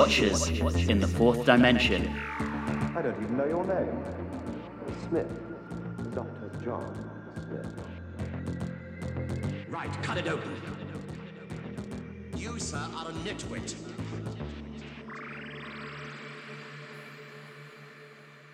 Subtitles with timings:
[0.00, 0.48] Watchers
[0.88, 2.08] in the Fourth Dimension.
[2.96, 4.02] I don't even know your name.
[5.06, 5.28] Smith.
[6.14, 6.50] Dr.
[6.64, 7.66] John Smith.
[9.68, 10.50] Right, cut it open.
[12.34, 13.74] You, sir, are a nitwit.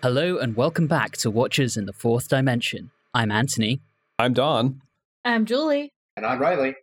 [0.03, 2.91] Hello and welcome back to Watchers in the Fourth Dimension.
[3.13, 3.79] I'm Anthony,
[4.19, 4.81] I'm Don.
[5.23, 5.93] I'm Julie.
[6.17, 6.75] And I'm Riley.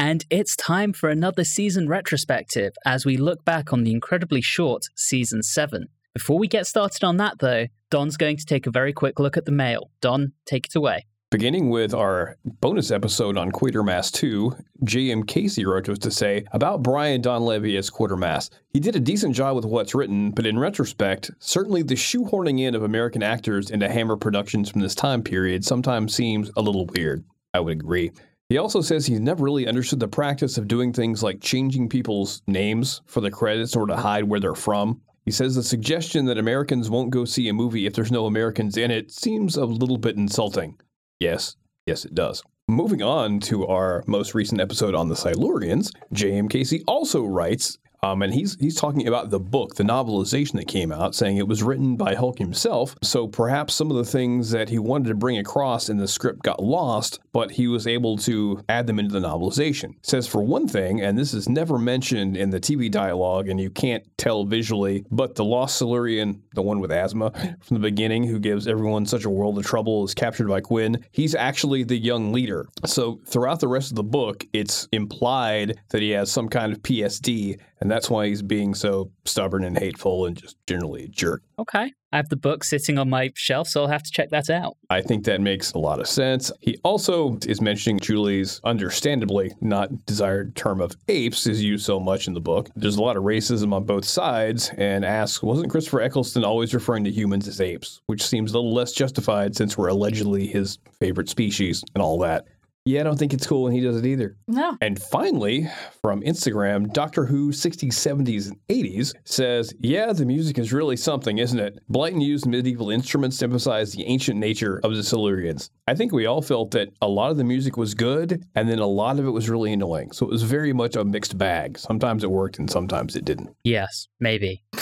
[0.00, 4.84] And it's time for another season retrospective as we look back on the incredibly short
[4.96, 5.88] season 7.
[6.14, 9.36] Before we get started on that, though, Don's going to take a very quick look
[9.36, 9.90] at the mail.
[10.00, 11.04] Don, take it away.
[11.30, 15.22] Beginning with our bonus episode on Quatermass 2, J.M.
[15.22, 18.48] Casey wrote to us to say about Brian Donlevy as Quatermass.
[18.70, 22.74] He did a decent job with what's written, but in retrospect, certainly the shoehorning in
[22.74, 27.22] of American actors into Hammer productions from this time period sometimes seems a little weird.
[27.52, 28.12] I would agree.
[28.50, 32.42] He also says he's never really understood the practice of doing things like changing people's
[32.48, 35.00] names for the credits or to hide where they're from.
[35.24, 38.76] He says the suggestion that Americans won't go see a movie if there's no Americans
[38.76, 40.80] in it seems a little bit insulting.
[41.20, 41.54] Yes,
[41.86, 42.42] yes, it does.
[42.66, 46.48] Moving on to our most recent episode on the Silurians, J.M.
[46.48, 50.92] Casey also writes, um, and he's he's talking about the book, the novelization that came
[50.92, 52.96] out, saying it was written by Hulke himself.
[53.02, 56.42] So perhaps some of the things that he wanted to bring across in the script
[56.42, 59.94] got lost, but he was able to add them into the novelization.
[60.02, 63.70] Says for one thing, and this is never mentioned in the TV dialogue, and you
[63.70, 68.38] can't tell visually, but the lost Silurian, the one with asthma from the beginning, who
[68.38, 71.04] gives everyone such a world of trouble, is captured by Quinn.
[71.10, 72.66] He's actually the young leader.
[72.86, 76.82] So throughout the rest of the book, it's implied that he has some kind of
[76.82, 81.42] PSD, and that's why he's being so stubborn and hateful and just generally a jerk.
[81.58, 81.92] Okay.
[82.12, 84.76] I have the book sitting on my shelf, so I'll have to check that out.
[84.88, 86.50] I think that makes a lot of sense.
[86.60, 92.26] He also is mentioning Julie's understandably not desired term of apes is used so much
[92.26, 92.68] in the book.
[92.74, 97.04] There's a lot of racism on both sides and asks, wasn't Christopher Eccleston always referring
[97.04, 98.00] to humans as apes?
[98.06, 102.44] Which seems a little less justified since we're allegedly his favorite species and all that.
[102.86, 104.36] Yeah, I don't think it's cool when he does it either.
[104.48, 104.76] No.
[104.80, 105.68] And finally,
[106.00, 111.38] from Instagram, Doctor Who 60s, 70s, and 80s says, Yeah, the music is really something,
[111.38, 111.78] isn't it?
[111.92, 115.68] Blyton used medieval instruments to emphasize the ancient nature of the Silurians.
[115.86, 118.78] I think we all felt that a lot of the music was good, and then
[118.78, 120.12] a lot of it was really annoying.
[120.12, 121.78] So it was very much a mixed bag.
[121.78, 123.54] Sometimes it worked, and sometimes it didn't.
[123.62, 124.62] Yes, maybe.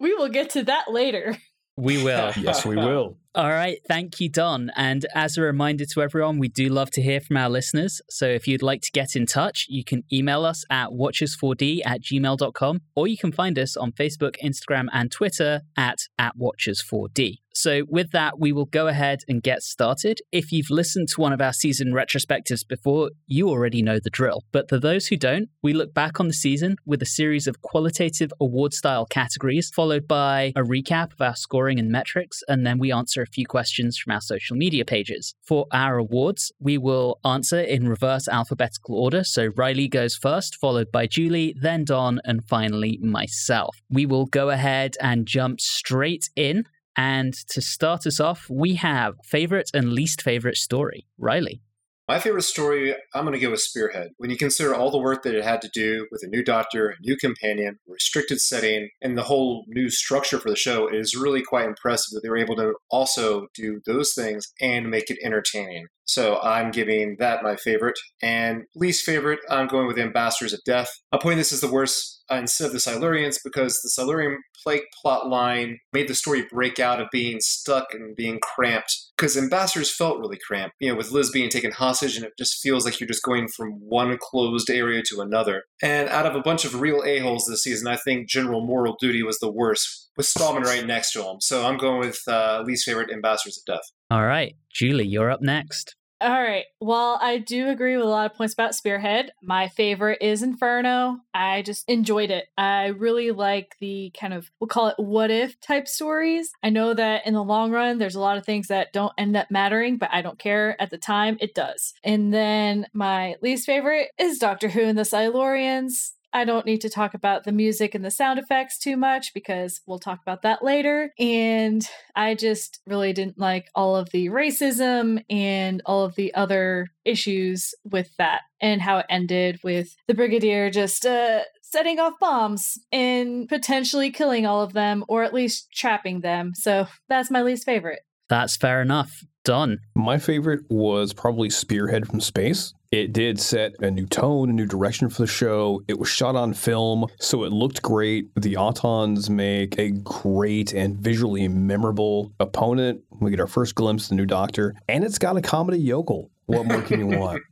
[0.00, 1.36] we will get to that later.
[1.76, 2.32] We will.
[2.36, 3.16] Yes, we will.
[3.34, 3.78] All right.
[3.88, 4.70] Thank you, Don.
[4.76, 8.02] And as a reminder to everyone, we do love to hear from our listeners.
[8.10, 12.02] So if you'd like to get in touch, you can email us at watchers4d at
[12.02, 17.41] gmail.com or you can find us on Facebook, Instagram, and Twitter at, at watchers4d.
[17.52, 20.20] So with that, we will go ahead and get started.
[20.32, 24.42] If you've listened to one of our season retrospectives before, you already know the drill.
[24.52, 27.60] But for those who don't, we look back on the season with a series of
[27.60, 32.78] qualitative award style categories, followed by a recap of our scoring and metrics, and then
[32.78, 35.34] we answer a few questions from our social media pages.
[35.42, 39.24] For our awards, we will answer in reverse alphabetical order.
[39.24, 43.76] So Riley goes first, followed by Julie, then Don, and finally myself.
[43.90, 46.64] We will go ahead and jump straight in.
[46.96, 51.06] And to start us off, we have favorite and least favorite story.
[51.18, 51.62] Riley.
[52.08, 54.10] My favorite story, I'm going to give with Spearhead.
[54.18, 56.90] When you consider all the work that it had to do with a new doctor,
[56.90, 61.14] a new companion, restricted setting, and the whole new structure for the show, it is
[61.14, 65.18] really quite impressive that they were able to also do those things and make it
[65.22, 65.86] entertaining.
[66.04, 67.98] So I'm giving that my favorite.
[68.22, 70.90] And least favorite, I'm going with Ambassadors of Death.
[71.12, 74.82] I'm putting this as the worst uh, instead of the Silurians because the Silurian plague
[75.00, 79.94] plot line made the story break out of being stuck and being cramped because ambassadors
[79.94, 83.00] felt really cramped you know with liz being taken hostage and it just feels like
[83.00, 86.80] you're just going from one closed area to another and out of a bunch of
[86.80, 90.86] real a-holes this season i think general moral duty was the worst with stahlman right
[90.86, 94.56] next to him so i'm going with uh, least favorite ambassadors of death All right.
[94.70, 95.96] Julie, you're up next.
[96.20, 96.66] All right.
[96.80, 99.32] Well, I do agree with a lot of points about Spearhead.
[99.42, 101.20] My favorite is Inferno.
[101.32, 102.44] I just enjoyed it.
[102.58, 106.52] I really like the kind of, we'll call it what if type stories.
[106.62, 109.34] I know that in the long run, there's a lot of things that don't end
[109.34, 110.76] up mattering, but I don't care.
[110.78, 111.94] At the time, it does.
[112.04, 116.10] And then my least favorite is Doctor Who and the Silurians.
[116.32, 119.80] I don't need to talk about the music and the sound effects too much because
[119.86, 121.12] we'll talk about that later.
[121.18, 121.86] And
[122.16, 127.74] I just really didn't like all of the racism and all of the other issues
[127.84, 133.48] with that and how it ended with the Brigadier just uh, setting off bombs and
[133.48, 136.52] potentially killing all of them or at least trapping them.
[136.54, 138.00] So that's my least favorite.
[138.28, 139.24] That's fair enough.
[139.44, 139.80] Don.
[139.96, 142.74] My favorite was probably Spearhead from Space.
[142.92, 145.82] It did set a new tone, a new direction for the show.
[145.88, 148.28] It was shot on film, so it looked great.
[148.36, 153.00] The Autons make a great and visually memorable opponent.
[153.18, 156.30] We get our first glimpse of the new Doctor, and it's got a comedy yokel.
[156.46, 157.42] What more can you want?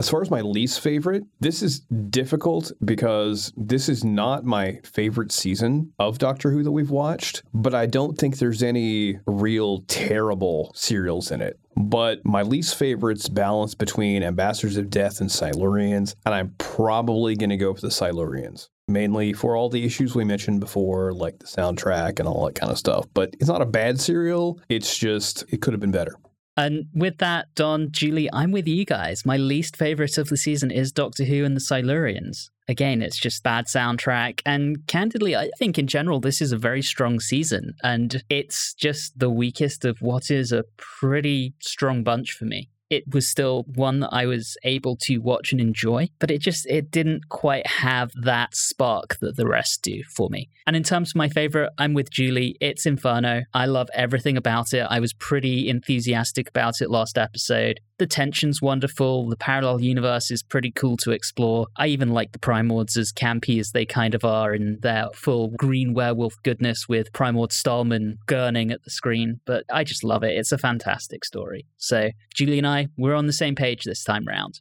[0.00, 5.32] As far as my least favorite, this is difficult because this is not my favorite
[5.32, 10.72] season of Doctor Who that we've watched, but I don't think there's any real terrible
[10.74, 11.58] serials in it.
[11.76, 17.50] But my least favorite's balance between Ambassadors of Death and Silurians, and I'm probably going
[17.50, 18.68] to go for the Silurians.
[18.86, 22.70] Mainly for all the issues we mentioned before, like the soundtrack and all that kind
[22.70, 23.06] of stuff.
[23.14, 24.60] But it's not a bad serial.
[24.68, 26.16] It's just, it could have been better.
[26.56, 29.26] And with that, Don, Julie, I'm with you guys.
[29.26, 32.50] My least favorite of the season is Doctor Who and the Silurians.
[32.68, 34.40] Again, it's just bad soundtrack.
[34.46, 37.74] And candidly, I think in general, this is a very strong season.
[37.82, 43.04] And it's just the weakest of what is a pretty strong bunch for me it
[43.12, 46.90] was still one that I was able to watch and enjoy, but it just it
[46.90, 50.50] didn't quite have that spark that the rest do for me.
[50.66, 52.56] And in terms of my favorite, I'm with Julie.
[52.60, 53.42] It's Inferno.
[53.52, 54.86] I love everything about it.
[54.88, 57.80] I was pretty enthusiastic about it last episode.
[57.98, 59.28] The tension's wonderful.
[59.28, 61.68] The parallel universe is pretty cool to explore.
[61.76, 65.50] I even like the Primords as campy as they kind of are in their full
[65.56, 69.40] green werewolf goodness with Primord Stahlman gurning at the screen.
[69.44, 70.36] But I just love it.
[70.36, 71.66] It's a fantastic story.
[71.76, 74.60] So, Julie and I, we're on the same page this time round.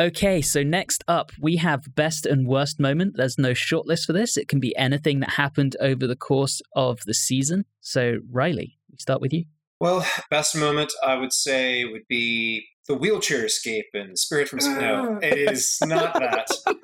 [0.00, 3.16] Okay, so next up, we have best and worst moment.
[3.16, 4.36] There's no shortlist for this.
[4.36, 7.66] It can be anything that happened over the course of the season.
[7.80, 9.44] So, Riley, we start with you.
[9.80, 15.16] Well, best moment I would say would be the wheelchair escape in Spearhead from No,
[15.16, 15.26] ah.
[15.26, 16.48] it is not that.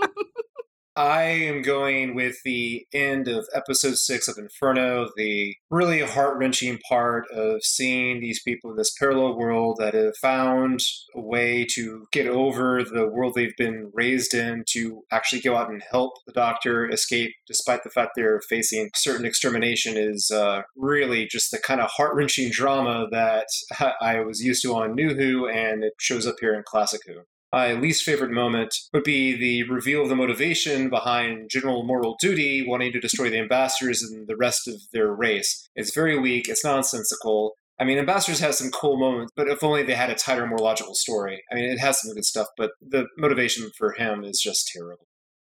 [0.96, 6.78] I am going with the end of episode six of Inferno, the really heart wrenching
[6.88, 10.81] part of seeing these people in this parallel world that have found
[11.14, 15.70] a way to get over the world they've been raised in to actually go out
[15.70, 21.26] and help the doctor escape, despite the fact they're facing certain extermination, is uh, really
[21.26, 23.46] just the kind of heart wrenching drama that
[24.00, 27.20] I was used to on New Who, and it shows up here in Classic Who.
[27.52, 32.64] My least favorite moment would be the reveal of the motivation behind General Moral Duty
[32.67, 35.69] wanting to destroy the ambassadors and the rest of their race.
[35.75, 37.55] It's very weak, it's nonsensical.
[37.81, 40.58] I mean, Ambassadors has some cool moments, but if only they had a tighter, more
[40.58, 41.43] logical story.
[41.50, 45.06] I mean, it has some good stuff, but the motivation for him is just terrible.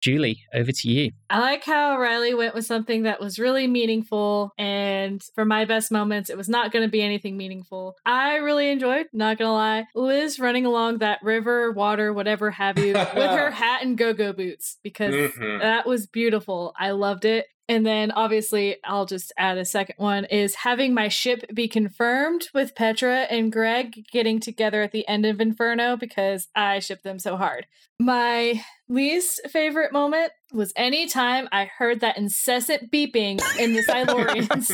[0.04, 1.12] Julie, over to you.
[1.30, 4.52] I like how Riley went with something that was really meaningful.
[4.58, 7.96] And for my best moments, it was not going to be anything meaningful.
[8.04, 12.78] I really enjoyed, not going to lie, Liz running along that river, water, whatever have
[12.78, 15.60] you, with her hat and go go boots because mm-hmm.
[15.60, 16.74] that was beautiful.
[16.78, 17.46] I loved it.
[17.68, 22.48] And then obviously, I'll just add a second one is having my ship be confirmed
[22.52, 27.18] with Petra and Greg getting together at the end of Inferno because I ship them
[27.18, 27.66] so hard.
[27.98, 34.68] My least favorite moment was any time I heard that incessant beeping in the Silurians.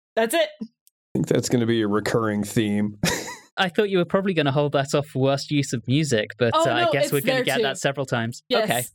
[0.16, 0.48] That's it.
[0.60, 0.66] I
[1.14, 2.98] think that's going to be a recurring theme.
[3.56, 6.30] I thought you were probably going to hold that off for worst use of music,
[6.38, 7.62] but oh, uh, no, I guess we're going to get too.
[7.62, 8.42] that several times.
[8.48, 8.92] Yes.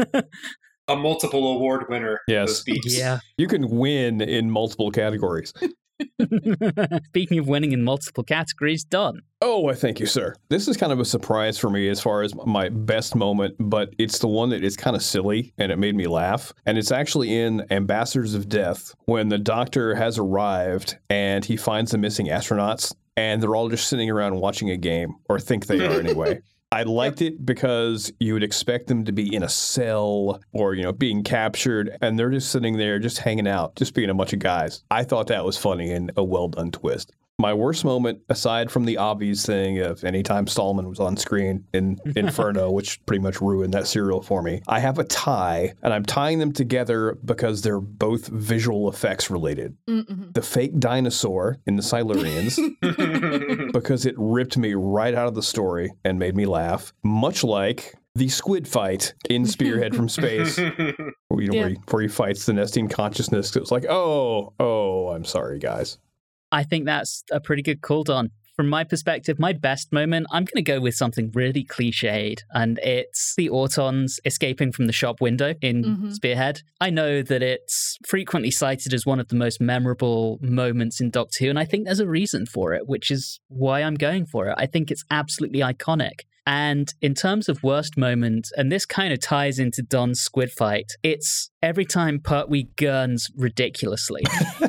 [0.00, 0.22] Okay.
[0.88, 2.20] a multiple award winner.
[2.28, 2.62] Yes.
[2.66, 3.20] Yeah.
[3.36, 5.52] You can win in multiple categories.
[7.06, 9.22] Speaking of winning in multiple categories, Don.
[9.40, 10.34] Oh, I thank you, sir.
[10.48, 13.94] This is kind of a surprise for me as far as my best moment, but
[13.98, 16.52] it's the one that is kind of silly and it made me laugh.
[16.66, 21.92] And it's actually in Ambassadors of Death when the doctor has arrived and he finds
[21.92, 25.84] the missing astronauts and they're all just sitting around watching a game, or think they
[25.86, 26.40] are anyway.
[26.76, 27.32] I liked yep.
[27.32, 31.22] it because you would expect them to be in a cell or, you know, being
[31.22, 34.84] captured, and they're just sitting there, just hanging out, just being a bunch of guys.
[34.90, 37.12] I thought that was funny and a well done twist.
[37.38, 41.98] My worst moment, aside from the obvious thing of anytime Stahlman was on screen in
[42.16, 46.04] Inferno, which pretty much ruined that serial for me, I have a tie, and I'm
[46.04, 49.76] tying them together because they're both visual effects related.
[49.86, 50.30] Mm-hmm.
[50.32, 52.56] The fake dinosaur in the Silurians,
[53.72, 57.94] because it ripped me right out of the story and made me laugh, much like
[58.14, 61.50] the squid fight in Spearhead from Space, you know, yeah.
[61.60, 63.54] where, he, where he fights the Nestene consciousness.
[63.54, 65.98] It's like, oh, oh, I'm sorry, guys.
[66.52, 68.30] I think that's a pretty good call, Don.
[68.56, 72.78] From my perspective, my best moment, I'm going to go with something really cliched, and
[72.78, 76.10] it's the Autons escaping from the shop window in mm-hmm.
[76.10, 76.62] Spearhead.
[76.80, 81.44] I know that it's frequently cited as one of the most memorable moments in Doctor
[81.44, 84.48] Who, and I think there's a reason for it, which is why I'm going for
[84.48, 84.54] it.
[84.56, 86.20] I think it's absolutely iconic.
[86.46, 90.92] And in terms of worst moment, and this kind of ties into Don's squid fight,
[91.02, 94.22] it's every time Pertwee gurns ridiculously.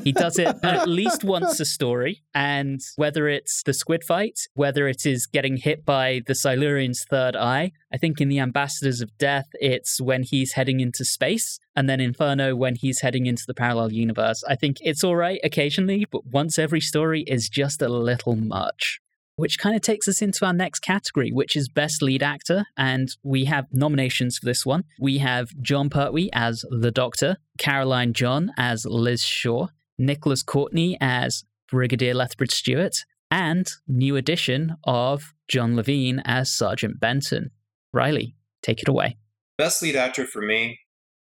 [0.04, 2.24] he does it at least once a story.
[2.34, 7.36] And whether it's the squid fight, whether it is getting hit by the Silurian's third
[7.36, 11.60] eye, I think in the Ambassadors of Death, it's when he's heading into space.
[11.76, 14.44] And then Inferno when he's heading into the parallel universe.
[14.50, 19.00] I think it's all right occasionally, but once every story is just a little much
[19.38, 22.66] which kind of takes us into our next category, which is Best Lead Actor.
[22.76, 24.84] And we have nominations for this one.
[25.00, 29.68] We have Jon Pertwee as the Doctor, Caroline John as Liz Shaw,
[29.98, 32.98] Nicholas Courtney as Brigadier Lethbridge Stewart,
[33.30, 37.52] and new addition of John Levene as Sergeant Benton.
[37.94, 39.18] Riley, take it away.
[39.58, 40.80] Best lead actor for me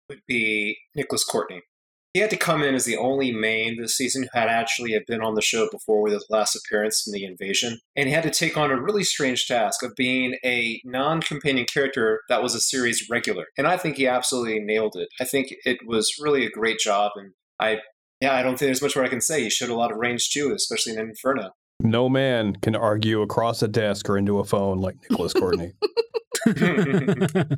[0.09, 1.61] would be Nicholas Courtney.
[2.15, 5.05] He had to come in as the only main this season who had actually had
[5.05, 7.79] been on the show before with his last appearance in the invasion.
[7.93, 11.65] And he had to take on a really strange task of being a non companion
[11.65, 13.47] character that was a series regular.
[13.57, 15.09] And I think he absolutely nailed it.
[15.19, 17.11] I think it was really a great job.
[17.15, 17.79] And I,
[18.21, 19.43] yeah, I don't think there's much more I can say.
[19.43, 21.49] He showed a lot of range too, especially in Inferno.
[21.81, 25.73] No man can argue across a desk or into a phone like Nicholas Courtney.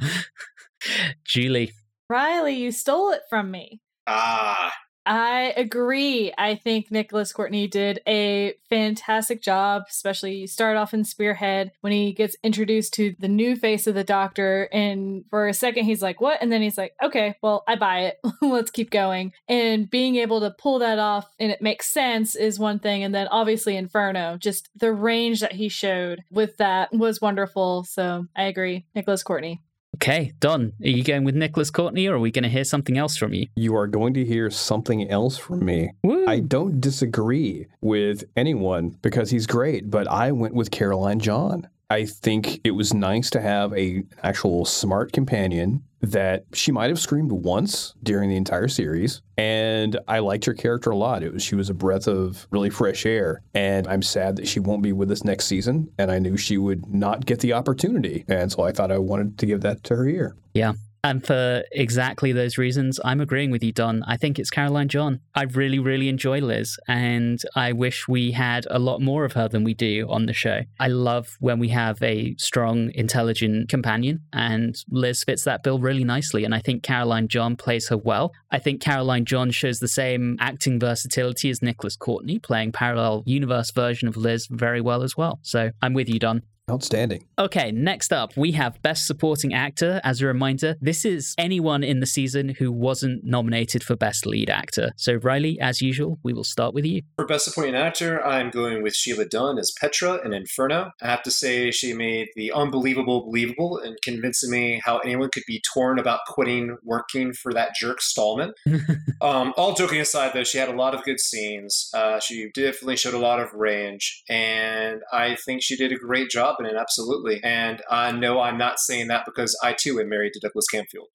[1.23, 1.73] Julie.
[2.09, 3.81] Riley, you stole it from me.
[4.07, 4.71] Ah,
[5.07, 6.33] I agree.
[6.37, 12.11] I think Nicholas Courtney did a fantastic job, especially start off in Spearhead when he
[12.11, 14.67] gets introduced to the new face of the doctor.
[14.73, 16.39] And for a second, he's like, What?
[16.41, 18.17] And then he's like, Okay, well, I buy it.
[18.41, 19.31] Let's keep going.
[19.47, 23.01] And being able to pull that off and it makes sense is one thing.
[23.05, 27.85] And then obviously, Inferno, just the range that he showed with that was wonderful.
[27.85, 28.85] So I agree.
[28.93, 29.61] Nicholas Courtney.
[29.97, 30.73] Okay, Don.
[30.83, 33.33] are you going with Nicholas Courtney or are we going to hear something else from
[33.33, 33.47] you?
[33.55, 35.89] You are going to hear something else from me.
[36.03, 36.23] Woo.
[36.27, 41.67] I don't disagree with anyone because he's great, but I went with Caroline John.
[41.89, 46.99] I think it was nice to have a actual smart companion that she might have
[46.99, 51.23] screamed once during the entire series and I liked her character a lot.
[51.23, 54.59] It was she was a breath of really fresh air and I'm sad that she
[54.59, 58.25] won't be with us next season and I knew she would not get the opportunity
[58.27, 60.35] and so I thought I wanted to give that to her here.
[60.53, 60.73] Yeah.
[61.03, 64.03] And for exactly those reasons, I'm agreeing with you, Don.
[64.03, 65.19] I think it's Caroline John.
[65.35, 69.47] I really, really enjoy Liz, and I wish we had a lot more of her
[69.47, 70.61] than we do on the show.
[70.79, 76.03] I love when we have a strong, intelligent companion, and Liz fits that bill really
[76.03, 76.43] nicely.
[76.43, 78.33] And I think Caroline John plays her well.
[78.51, 83.71] I think Caroline John shows the same acting versatility as Nicholas Courtney, playing parallel universe
[83.71, 85.39] version of Liz very well as well.
[85.41, 86.41] So I'm with you, Don.
[86.69, 87.23] Outstanding.
[87.39, 90.01] Okay, next up, we have Best Supporting Actor.
[90.03, 94.49] As a reminder, this is anyone in the season who wasn't nominated for Best Lead
[94.49, 94.91] Actor.
[94.97, 97.03] So, Riley, as usual, we will start with you.
[97.15, 100.91] For Best Supporting Actor, I'm going with Sheila Dunn as Petra in Inferno.
[101.01, 105.45] I have to say, she made the unbelievable believable and convincing me how anyone could
[105.47, 108.51] be torn about quitting working for that jerk Stahlman.
[109.21, 111.89] um, all joking aside, though, she had a lot of good scenes.
[111.93, 116.29] Uh, she definitely showed a lot of range, and I think she did a great
[116.29, 117.41] job in it, absolutely.
[117.43, 120.65] And uh, I know I'm not saying that because I too am married to Douglas
[120.73, 121.07] Camfield.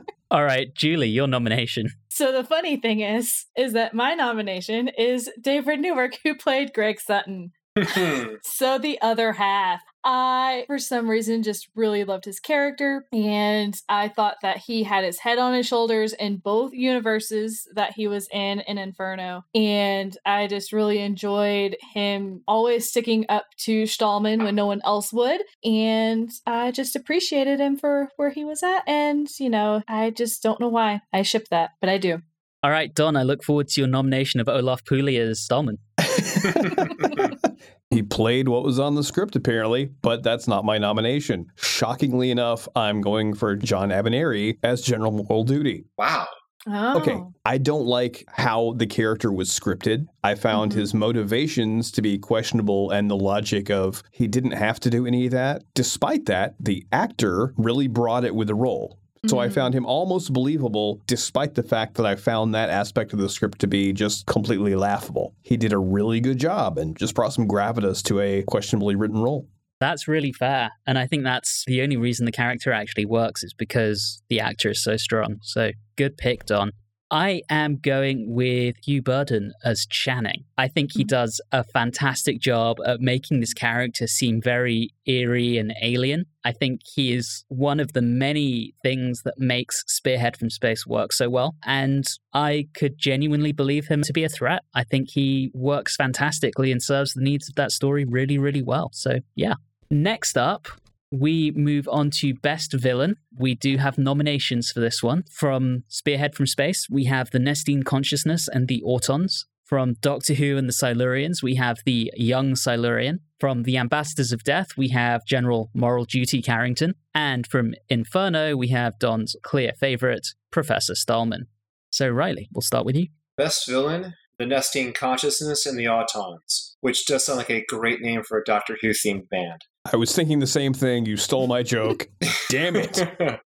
[0.30, 1.88] All right, Julie, your nomination.
[2.08, 7.00] So the funny thing is, is that my nomination is David Newark, who played Greg
[7.00, 7.52] Sutton.
[8.42, 9.80] so the other half.
[10.04, 15.04] I, for some reason, just really loved his character, and I thought that he had
[15.04, 19.44] his head on his shoulders in both universes that he was in in Inferno.
[19.54, 25.12] And I just really enjoyed him always sticking up to Stahlman when no one else
[25.12, 25.42] would.
[25.64, 28.82] And I just appreciated him for where he was at.
[28.86, 32.20] And, you know, I just don't know why I ship that, but I do.
[32.62, 35.78] All right, Don, I look forward to your nomination of Olaf Pooley as Stahlman.
[37.90, 41.46] He played what was on the script, apparently, but that's not my nomination.
[41.56, 45.84] Shockingly enough, I'm going for John Abineri as General Moral Duty.
[45.98, 46.26] wow.
[46.68, 46.98] Oh.
[46.98, 50.04] Okay, I don't like how the character was scripted.
[50.22, 50.74] I found Mhm.
[50.74, 55.24] his motivations to be questionable and the logic of he didn't have to do any
[55.24, 55.62] of that.
[55.74, 58.98] Despite that, the actor really brought it with the role.
[59.26, 59.52] So I Mhm.
[59.52, 63.58] found him almost believable, despite the fact that I found that aspect of the script
[63.60, 65.34] to be just completely laughable.
[65.42, 69.20] He did a really good job and just brought some gravitas to a questionably written
[69.20, 69.46] role.
[69.78, 70.70] That's really fair.
[70.86, 74.70] And I think that's the only reason the character actually works is because the actor
[74.70, 75.36] is so strong.
[75.42, 76.72] So good pick, Don.
[77.10, 80.44] I am going with Hugh Burden as Channing.
[80.56, 81.08] I think he mm-hmm.
[81.08, 86.26] does a fantastic job at making this character seem very eerie and alien.
[86.44, 91.12] I think he is one of the many things that makes Spearhead from Space work
[91.12, 91.56] so well.
[91.64, 94.62] And I could genuinely believe him to be a threat.
[94.74, 98.90] I think he works fantastically and serves the needs of that story really, really well.
[98.92, 99.54] So, yeah.
[99.90, 100.68] Next up,
[101.10, 103.16] we move on to Best Villain.
[103.36, 105.24] We do have nominations for this one.
[105.30, 109.44] From Spearhead from Space, we have the Nestene Consciousness and the Autons.
[109.64, 113.20] From Doctor Who and the Silurians, we have the Young Silurian.
[113.38, 116.94] From the Ambassadors of Death, we have General Moral Duty Carrington.
[117.14, 121.46] And from Inferno, we have Don's clear favorite, Professor Stahlman.
[121.90, 123.08] So, Riley, we'll start with you.
[123.36, 128.22] Best villain, the Nestene Consciousness and the Autons, which does sound like a great name
[128.22, 129.66] for a Doctor Who themed band.
[129.90, 131.06] I was thinking the same thing.
[131.06, 132.08] You stole my joke.
[132.50, 133.02] Damn it.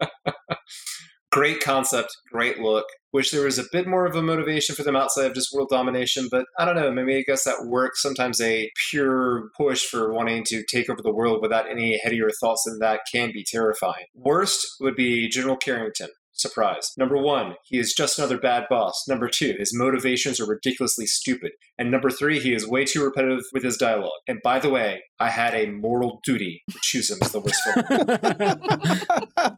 [1.32, 2.86] great concept, great look.
[3.12, 5.70] Wish there was a bit more of a motivation for them outside of just world
[5.70, 6.92] domination, but I don't know.
[6.92, 8.02] Maybe I guess that works.
[8.02, 12.64] Sometimes a pure push for wanting to take over the world without any headier thoughts
[12.66, 14.06] than that can be terrifying.
[14.16, 16.10] Worst would be General Carrington.
[16.34, 16.92] Surprise.
[16.98, 19.06] Number one, he is just another bad boss.
[19.08, 21.52] Number two, his motivations are ridiculously stupid.
[21.78, 24.12] And number three, he is way too repetitive with his dialogue.
[24.28, 27.62] And by the way, I had a moral duty to choose him as the worst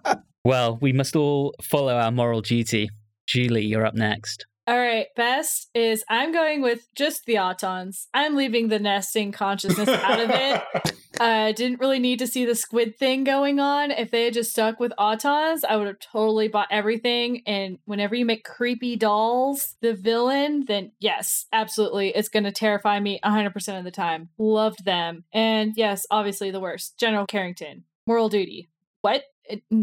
[0.04, 0.24] villain.
[0.44, 2.90] well, we must all follow our moral duty.
[3.26, 4.46] Julie, you're up next.
[4.68, 8.08] All right, best is I'm going with just the Autons.
[8.16, 10.96] I'm leaving the Nestene Consciousness out of it.
[11.20, 13.92] I uh, didn't really need to see the squid thing going on.
[13.92, 17.44] If they had just stuck with Autons, I would have totally bought everything.
[17.46, 23.00] And whenever you make creepy dolls the villain, then yes, absolutely, it's going to terrify
[23.00, 24.30] me 100% of the time.
[24.40, 25.26] Loved them.
[25.32, 28.68] And yes, obviously the worst General Carrington, moral duty.
[29.02, 29.26] What?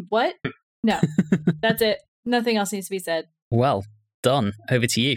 [0.08, 0.34] What?
[0.82, 1.00] No,
[1.62, 2.00] that's it.
[2.24, 3.28] Nothing else needs to be said.
[3.48, 3.84] Well,
[4.22, 5.16] Don, over to you.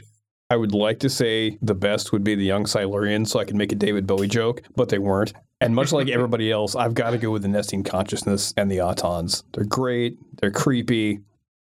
[0.49, 3.55] I would like to say the best would be the young Silurian so I could
[3.55, 5.33] make a David Bowie joke, but they weren't.
[5.61, 8.77] And much like everybody else, I've got to go with the Nestene Consciousness and the
[8.77, 9.43] Autons.
[9.53, 10.17] They're great.
[10.39, 11.19] They're creepy.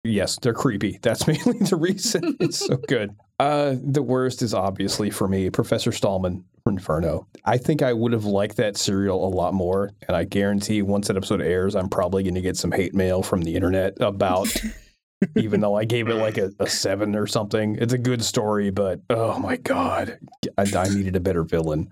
[0.04, 0.98] Yes, they're creepy.
[1.02, 3.14] That's mainly the reason it's so good.
[3.38, 7.26] Uh, the worst is obviously for me, Professor Stahlman from Inferno.
[7.44, 11.08] I think I would have liked that serial a lot more, and I guarantee once
[11.08, 14.48] that episode airs, I'm probably going to get some hate mail from the internet about
[15.36, 17.76] even though I gave it like a, a, seven or something.
[17.80, 20.18] It's a good story, but oh my god,
[20.58, 21.90] I, I needed a better villain.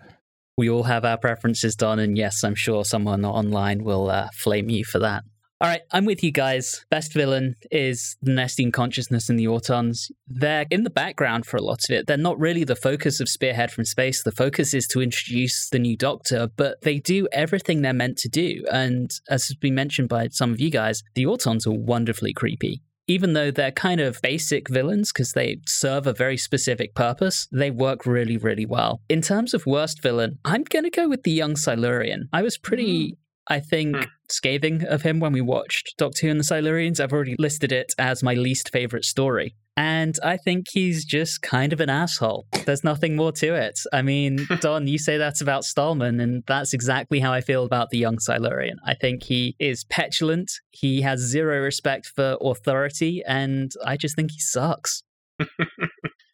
[0.57, 4.69] We all have our preferences, Don, and yes, I'm sure someone online will uh, flame
[4.69, 5.25] you for that.
[5.63, 6.87] All right, I'm with you guys.
[6.91, 10.11] Best villain is the Nestene Consciousness and the Autons.
[10.27, 12.07] They're in the background for a lot of it.
[12.07, 14.23] They're not really the focus of Spearhead from Space.
[14.23, 18.29] The focus is to introduce the new Doctor, but they do everything they're meant to
[18.31, 18.65] do.
[18.73, 22.83] And as has been mentioned by some of you guys, the Autons are wonderfully creepy
[23.11, 27.69] even though they're kind of basic villains because they serve a very specific purpose, they
[27.69, 29.01] work really, really well.
[29.09, 32.29] In terms of worst villain, I'm going to go with the young Silurian.
[32.33, 33.13] I was pretty.
[33.13, 33.17] Mm.
[33.49, 34.07] I think, mm.
[34.29, 37.01] scathing of him when we watched Doctor Who and the Silurians.
[37.01, 39.57] I've already listed it as my least favorite story.
[39.81, 42.47] And I think he's just kind of an asshole.
[42.67, 43.81] There's nothing more to it.
[43.95, 47.89] I mean, Don, you say that about Stahlman, and that's exactly how I feel about
[47.89, 48.77] the young Silurian.
[48.85, 54.33] I think he is petulant, he has zero respect for authority, and I just think
[54.33, 55.03] he sucks.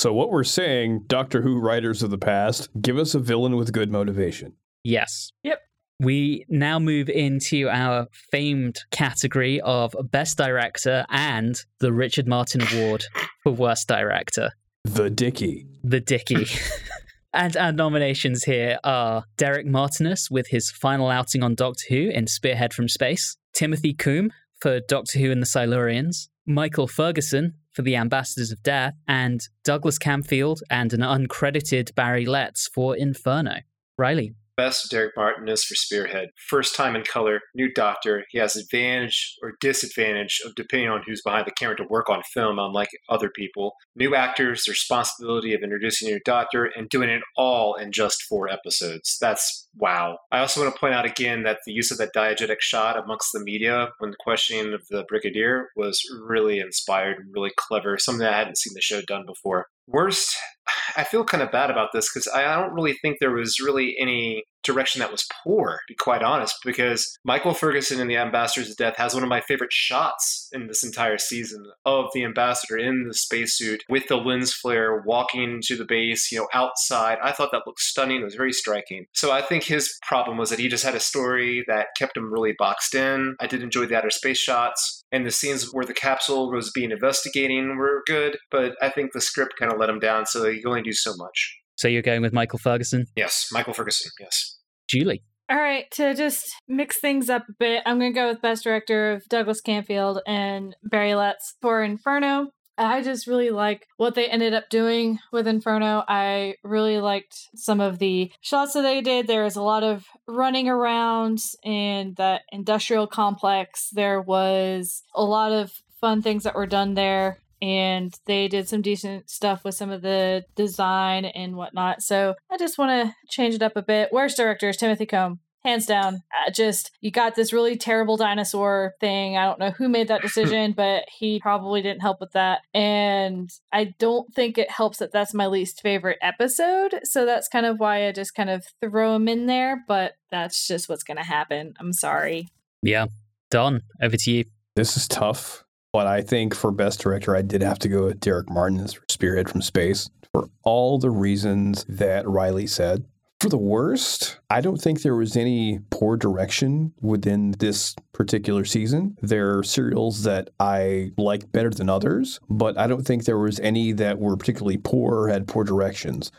[0.00, 3.72] so, what we're saying, Doctor Who writers of the past, give us a villain with
[3.72, 4.54] good motivation.
[4.82, 5.30] Yes.
[5.44, 5.60] Yep.
[5.98, 13.04] We now move into our famed category of Best Director and the Richard Martin Award
[13.42, 14.50] for Worst Director.
[14.84, 15.66] The Dicky.
[15.82, 16.46] The Dicky.
[17.32, 22.26] and our nominations here are Derek Martinus with his final outing on Doctor Who in
[22.26, 27.96] Spearhead from Space, Timothy Combe for Doctor Who and the Silurians, Michael Ferguson for The
[27.96, 33.56] Ambassadors of Death, and Douglas Camfield and an uncredited Barry Letts for Inferno.
[33.98, 36.30] Riley, Best Derek Martinus for Spearhead.
[36.48, 38.24] First time in color, new doctor.
[38.30, 42.22] He has advantage or disadvantage of depending on who's behind the camera to work on
[42.32, 43.74] film, unlike other people.
[43.94, 48.22] New actors, the responsibility of introducing a new doctor and doing it all in just
[48.22, 49.18] four episodes.
[49.20, 50.18] That's wow.
[50.32, 53.32] I also want to point out again that the use of that diegetic shot amongst
[53.32, 58.58] the media when questioning of the Brigadier was really inspired, really clever, something I hadn't
[58.58, 59.66] seen the show done before.
[59.86, 60.36] Worst,
[60.96, 63.96] I feel kind of bad about this because I don't really think there was really
[64.00, 68.74] any direction that was poor, to be quite honest, because Michael Ferguson in The Ambassador's
[68.74, 73.06] Death has one of my favorite shots in this entire season of the ambassador in
[73.08, 77.18] the spacesuit with the lens flare walking to the base, you know, outside.
[77.22, 78.20] I thought that looked stunning.
[78.20, 79.06] It was very striking.
[79.12, 82.32] So I think his problem was that he just had a story that kept him
[82.32, 83.36] really boxed in.
[83.40, 86.90] I did enjoy the outer space shots and the scenes where the capsule was being
[86.90, 90.60] investigating were good, but I think the script kind of let him down, so he
[90.60, 91.58] could only do so much.
[91.76, 93.06] So you're going with Michael Ferguson?
[93.16, 94.58] Yes, Michael Ferguson, yes.
[94.88, 95.22] Julie.
[95.48, 98.64] All right, to just mix things up a bit, I'm going to go with Best
[98.64, 102.48] Director of Douglas Camfield and Barry Letts for Inferno.
[102.78, 106.04] I just really like what they ended up doing with Inferno.
[106.08, 109.26] I really liked some of the shots that they did.
[109.26, 113.88] There was a lot of running around in the industrial complex.
[113.92, 117.38] There was a lot of fun things that were done there.
[117.62, 122.02] And they did some decent stuff with some of the design and whatnot.
[122.02, 124.12] So I just want to change it up a bit.
[124.12, 126.14] Worst director is Timothy Combe hands down.
[126.14, 129.36] Uh, just you got this really terrible dinosaur thing.
[129.36, 132.60] I don't know who made that decision, but he probably didn't help with that.
[132.72, 137.00] And I don't think it helps that that's my least favorite episode.
[137.02, 139.84] So that's kind of why I just kind of throw him in there.
[139.86, 141.74] But that's just what's going to happen.
[141.78, 142.48] I'm sorry.
[142.82, 143.06] Yeah,
[143.50, 144.44] Don, over to you.
[144.76, 145.64] This is tough,
[145.96, 149.48] but I think for best director, I did have to go with Derek Martin's Spearhead
[149.48, 153.06] from Space for all the reasons that Riley said.
[153.40, 159.16] For the worst, I don't think there was any poor direction within this particular season.
[159.22, 163.58] There are serials that I like better than others, but I don't think there was
[163.60, 166.30] any that were particularly poor or had poor directions.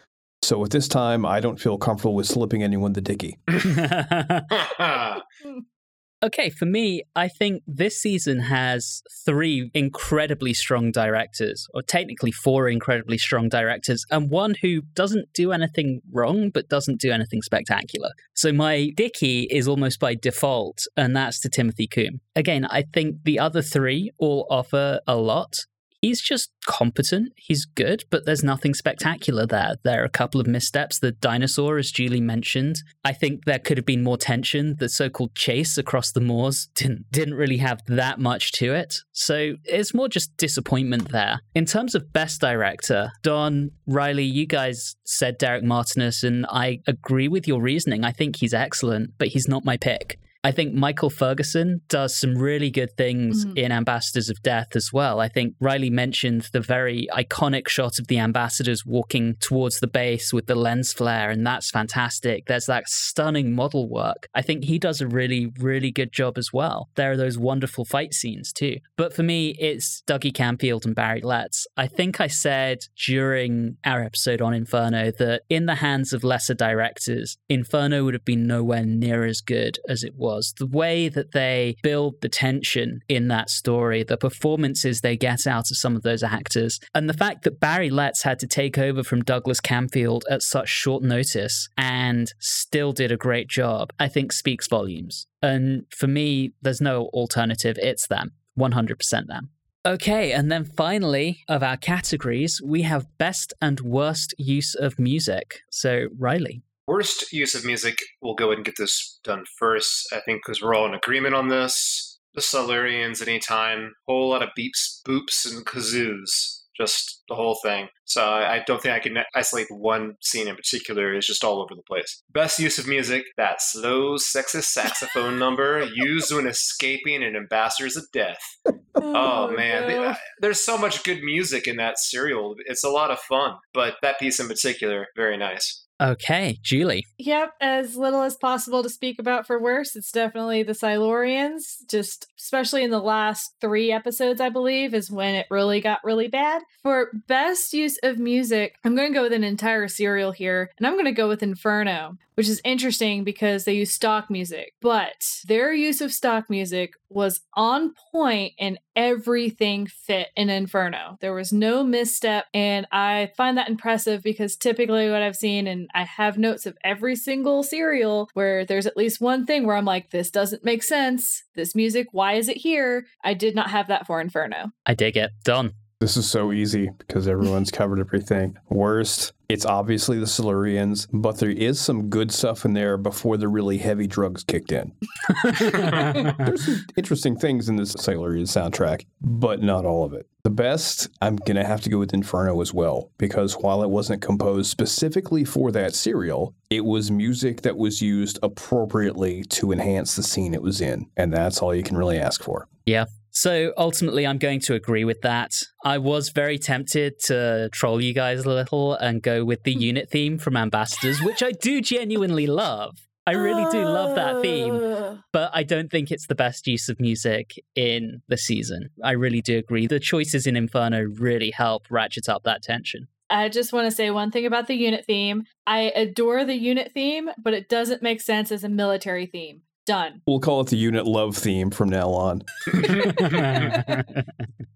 [0.44, 3.40] So at this time, I don't feel comfortable with slipping anyone the dicky.
[6.24, 12.68] Okay, for me, I think this season has three incredibly strong directors, or technically four
[12.68, 18.10] incredibly strong directors, and one who doesn't do anything wrong, but doesn't do anything spectacular.
[18.34, 22.22] So my Dicky is almost by default, and that's to Timothy Combe.
[22.36, 25.56] Again, I think the other three all offer a lot,
[26.02, 27.34] he's just competent.
[27.36, 29.76] He's good, but there's nothing spectacular there.
[29.84, 31.00] There are a couple of missteps.
[31.00, 34.76] The dinosaur, as Julie mentioned, I think there could have been more tension.
[34.80, 38.98] The so-called chase across the moors didn't didn't really have that much to it.
[39.12, 41.42] So it's more just disappointment there.
[41.56, 47.28] In terms of best director, Don Riley, you guys said Derek Martinus, and I agree
[47.28, 48.04] with your reasoning.
[48.04, 50.20] I think he's excellent, but he's not my pick.
[50.48, 53.58] I think Michael Ferguson does some really good things mm-hmm.
[53.58, 55.20] in Ambassadors of Death as well.
[55.20, 60.32] I think Riley mentioned the very iconic shot of the ambassadors walking towards the base
[60.32, 62.46] with the lens flare, and that's fantastic.
[62.46, 64.30] There's that stunning model work.
[64.34, 66.88] I think he does a really, really good job as well.
[66.96, 68.78] There are those wonderful fight scenes too.
[68.96, 71.68] But for me, it's Dougie Camfield and Barry Letts.
[71.76, 76.54] I think I said during our episode on Inferno that in the hands of lesser
[76.54, 81.32] directors, Inferno would have been nowhere near as good as it was the way that
[81.32, 86.04] they build the tension in that story, the performances they get out of some of
[86.04, 90.22] those actors, and the fact that Barry Letts had to take over from Douglas Camfield
[90.30, 95.28] at such short notice and still did a great job, I think speaks volumes.
[95.42, 97.78] And for me, there's no alternative.
[97.80, 98.32] It's them.
[98.58, 99.50] 100% them.
[99.86, 105.62] Okay, and then finally, of our categories, we have best and worst use of music.
[105.72, 106.64] So, Riley.
[106.88, 110.62] Worst use of music, we'll go ahead and get this done first, I think, because
[110.62, 112.18] we're all in agreement on this.
[112.34, 116.62] The Silurians, anytime, whole lot of beeps, boops, and kazoos.
[116.78, 117.88] Just the whole thing.
[118.06, 121.14] So I don't think I can isolate one scene in particular.
[121.14, 122.22] It's just all over the place.
[122.32, 128.06] Best use of music, that slow, sexist saxophone number used when escaping an ambassadors of
[128.14, 128.40] death.
[128.68, 130.04] Oh, oh man, no.
[130.04, 132.56] Uh, there's so much good music in that serial.
[132.66, 135.87] It's a lot of fun, but that piece in particular, very nice.
[136.00, 137.06] Okay, Julie.
[137.18, 139.96] Yep, as little as possible to speak about for worse.
[139.96, 141.88] It's definitely the Silurians.
[141.90, 146.28] Just especially in the last three episodes, I believe, is when it really got really
[146.28, 146.62] bad.
[146.84, 150.86] For best use of music, I'm going to go with an entire serial here, and
[150.86, 155.26] I'm going to go with Inferno which is interesting because they use stock music, but
[155.48, 161.18] their use of stock music was on point and everything fit in Inferno.
[161.22, 165.88] There was no misstep, and I find that impressive because typically what I've seen, and
[165.94, 169.86] I have notes of every single serial where there's at least one thing where I'm
[169.86, 171.44] like, this doesn't make sense.
[171.56, 173.06] This music, why is it here?
[173.24, 174.72] I did not have that for Inferno.
[174.86, 175.32] I dig it.
[175.46, 175.74] Don.
[176.00, 178.56] This is so easy because everyone's covered everything.
[178.70, 183.48] Worst It's obviously the Silurians, but there is some good stuff in there before the
[183.48, 184.92] really heavy drugs kicked in.
[185.44, 190.28] There's some interesting things in this Silurian soundtrack, but not all of it.
[190.44, 193.90] The best, I'm going to have to go with Inferno as well, because while it
[193.90, 200.16] wasn't composed specifically for that serial, it was music that was used appropriately to enhance
[200.18, 201.06] the scene it was in.
[201.16, 202.68] And that's all you can really ask for.
[202.86, 203.06] Yeah.
[203.38, 205.62] So ultimately, I'm going to agree with that.
[205.84, 210.10] I was very tempted to troll you guys a little and go with the unit
[210.10, 212.98] theme from Ambassadors, which I do genuinely love.
[213.28, 216.90] I really do love that theme, Uh, but I don't think it's the best use
[216.90, 218.90] of music in the season.
[219.04, 219.86] I really do agree.
[219.86, 223.08] The choices in Inferno really help ratchet up that tension.
[223.30, 225.44] I just want to say one thing about the unit theme.
[225.68, 229.62] I adore the unit theme, but it doesn't make sense as a military theme.
[229.88, 230.22] Done.
[230.28, 232.44] We'll call it the unit love theme from now on.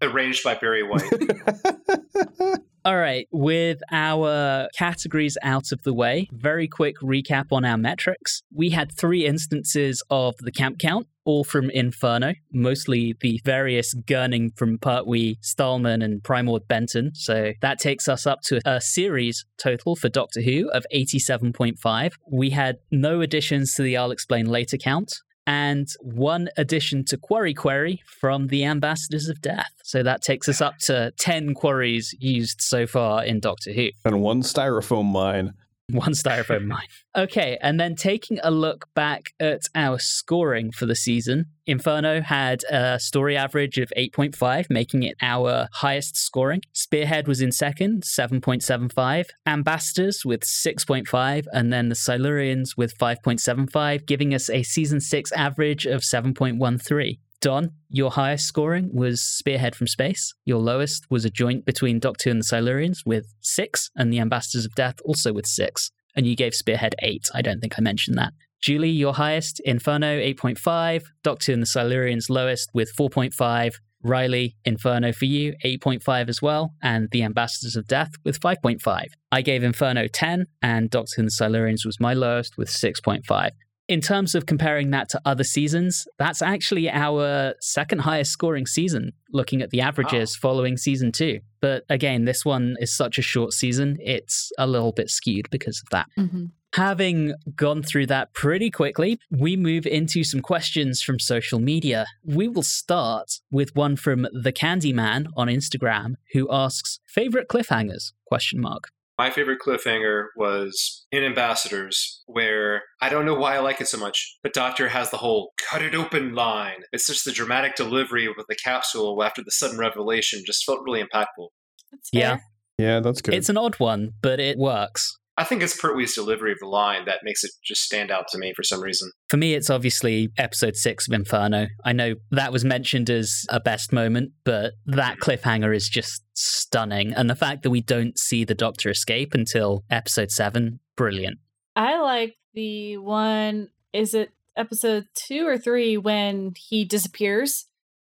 [0.02, 1.04] Arranged by Barry White.
[2.86, 8.42] All right, with our categories out of the way, very quick recap on our metrics.
[8.56, 14.56] We had three instances of the camp count, all from Inferno, mostly the various gurning
[14.58, 17.14] from Pertwee, Stahlman, and Primord Benton.
[17.14, 22.14] So that takes us up to a series total for Doctor Who of 87.5.
[22.32, 25.14] We had no additions to the I'll Explain Later count.
[25.48, 29.72] And one addition to Quarry Query from the Ambassadors of Death.
[29.84, 33.88] So that takes us up to 10 quarries used so far in Doctor Who.
[34.06, 35.54] And one styrofoam mine.
[35.92, 36.88] One styrofoam mine.
[37.16, 42.64] Okay, and then taking a look back at our scoring for the season, Inferno had
[42.70, 46.62] a story average of 8.5, making it our highest scoring.
[46.74, 49.26] Spearhead was in second, 7.75.
[49.46, 55.86] Ambassadors with 6.5, and then the Silurians with 5.75, giving us a season 6 average
[55.86, 57.20] of 7.13.
[57.42, 60.36] Don, your highest scoring was Spearhead from Space.
[60.46, 64.64] Your lowest was a joint between Doctor and the Silurians with six, and the Ambassadors
[64.64, 65.90] of Death also with six.
[66.16, 67.30] And you gave Spearhead eight.
[67.34, 68.34] I don't think I mentioned that.
[68.62, 73.74] Julie, your highest, Inferno 8.5, Doctor and the Silurians lowest with 4.5.
[74.04, 79.06] Riley, Inferno for you, 8.5 as well, and the Ambassadors of Death with 5.5.
[79.32, 83.52] I gave Inferno 10, and Doctor and the Silurians was my lowest with 6.5
[83.92, 89.12] in terms of comparing that to other seasons, that's actually our second highest scoring season,
[89.34, 91.42] looking at the averages following season two.
[91.60, 95.82] But again, this one is such a short season, it's a little bit skewed because
[95.84, 96.08] of that.
[96.18, 96.46] Mm-hmm.
[96.74, 102.06] Having gone through that pretty quickly, we move into some questions from social media.
[102.24, 108.62] We will start with one from the Candyman on Instagram who asks favorite cliffhangers question
[108.62, 108.88] mark.
[109.22, 114.00] My favorite cliffhanger was in Ambassadors, where I don't know why I like it so
[114.00, 114.36] much.
[114.42, 116.78] but Doctor has the whole cut it open line.
[116.92, 121.04] It's just the dramatic delivery with the capsule after the sudden revelation just felt really
[121.04, 121.50] impactful.
[121.92, 122.38] That's Yeah.
[122.80, 123.36] Yeah, that's good.
[123.36, 125.20] It's an odd one, but it works.
[125.42, 128.38] I think it's Pertwee's delivery of the line that makes it just stand out to
[128.38, 129.10] me for some reason.
[129.28, 131.66] For me, it's obviously episode six of Inferno.
[131.84, 135.32] I know that was mentioned as a best moment, but that mm-hmm.
[135.32, 137.14] cliffhanger is just stunning.
[137.14, 141.40] And the fact that we don't see the Doctor escape until episode seven, brilliant.
[141.76, 147.66] I like the one, is it episode two or three when he disappears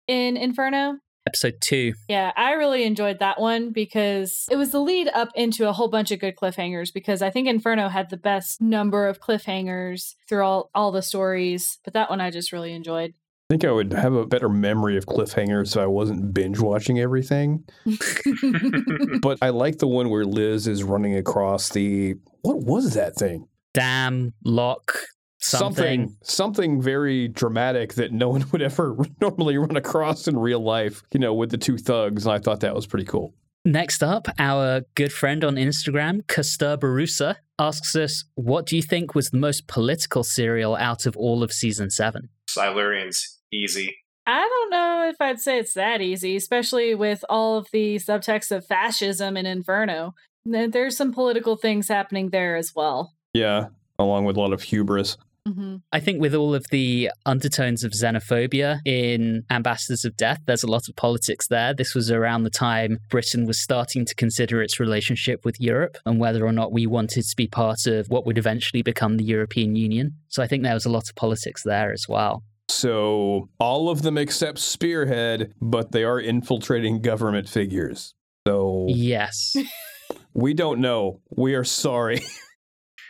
[0.06, 0.98] in Inferno?
[1.26, 1.94] Episode two.
[2.08, 5.88] Yeah, I really enjoyed that one because it was the lead up into a whole
[5.88, 10.44] bunch of good cliffhangers because I think Inferno had the best number of cliffhangers through
[10.44, 11.78] all, all the stories.
[11.82, 13.14] But that one I just really enjoyed.
[13.50, 16.98] I think I would have a better memory of cliffhangers if I wasn't binge watching
[16.98, 17.64] everything.
[19.20, 23.48] But I like the one where Liz is running across the what was that thing?
[23.72, 24.98] Dam, lock,
[25.44, 26.08] something.
[26.08, 31.02] something something very dramatic that no one would ever normally run across in real life,
[31.12, 33.34] you know, with the two thugs, and I thought that was pretty cool.
[33.66, 39.14] Next up, our good friend on Instagram, Kastur Barusa, asks us, What do you think
[39.14, 42.28] was the most political serial out of all of season seven?
[42.46, 43.16] Silurians,
[43.50, 43.96] easy.
[44.26, 48.54] I don't know if I'd say it's that easy, especially with all of the subtext
[48.54, 50.14] of fascism in Inferno.
[50.44, 53.14] There's some political things happening there as well.
[53.32, 55.16] Yeah, along with a lot of hubris.
[55.46, 60.62] Hmm I think with all of the undertones of xenophobia in Ambassadors of Death, there's
[60.62, 61.74] a lot of politics there.
[61.74, 66.18] This was around the time Britain was starting to consider its relationship with Europe and
[66.18, 69.76] whether or not we wanted to be part of what would eventually become the European
[69.76, 70.16] Union.
[70.28, 72.42] So I think there was a lot of politics there as well.
[72.68, 78.14] So all of them except Spearhead, but they are infiltrating government figures.
[78.46, 79.54] So Yes.
[80.34, 81.20] we don't know.
[81.30, 82.22] We are sorry.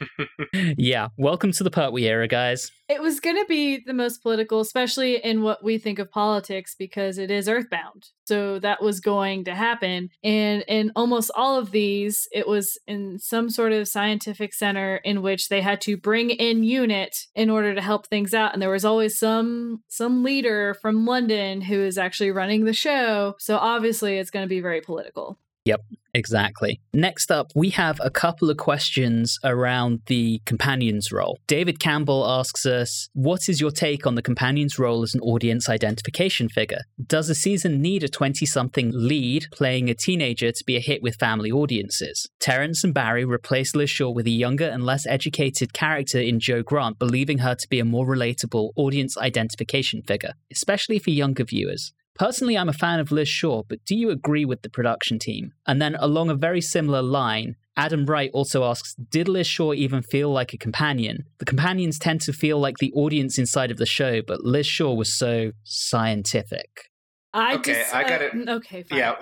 [0.76, 2.70] yeah, welcome to the Pertwee era, guys.
[2.88, 6.74] It was going to be the most political, especially in what we think of politics,
[6.78, 8.11] because it is Earthbound.
[8.26, 10.11] So that was going to happen.
[10.22, 15.22] And in almost all of these, it was in some sort of scientific center in
[15.22, 18.52] which they had to bring in unit in order to help things out.
[18.52, 23.35] And there was always some some leader from London who is actually running the show.
[23.38, 25.38] So obviously it's going to be very political.
[25.64, 25.81] Yep,
[26.12, 26.83] exactly.
[26.92, 31.38] Next up, we have a couple of questions around the companion's role.
[31.46, 35.70] David Campbell asks us, What is your take on the companion's role as an audience
[35.70, 36.83] identification figure?
[37.07, 41.03] Does a season need a 20 something lead playing a teenager to be a hit
[41.03, 42.29] with family audiences?
[42.40, 46.62] Terrance and Barry replace Liz Shaw with a younger and less educated character in Jo
[46.62, 51.94] Grant, believing her to be a more relatable audience identification figure, especially for younger viewers.
[52.14, 55.53] Personally, I'm a fan of Liz Shaw, but do you agree with the production team?
[55.66, 60.00] And then, along a very similar line, Adam Wright also asks Did Liz Shaw even
[60.03, 61.24] feel like a companion?
[61.38, 64.94] The companions tend to feel like the audience inside of the show, but Liz Shaw
[64.94, 66.90] was so scientific.
[67.35, 68.49] I Okay, just, I got uh, it.
[68.49, 68.99] Okay, fine.
[69.01, 69.16] Yeah,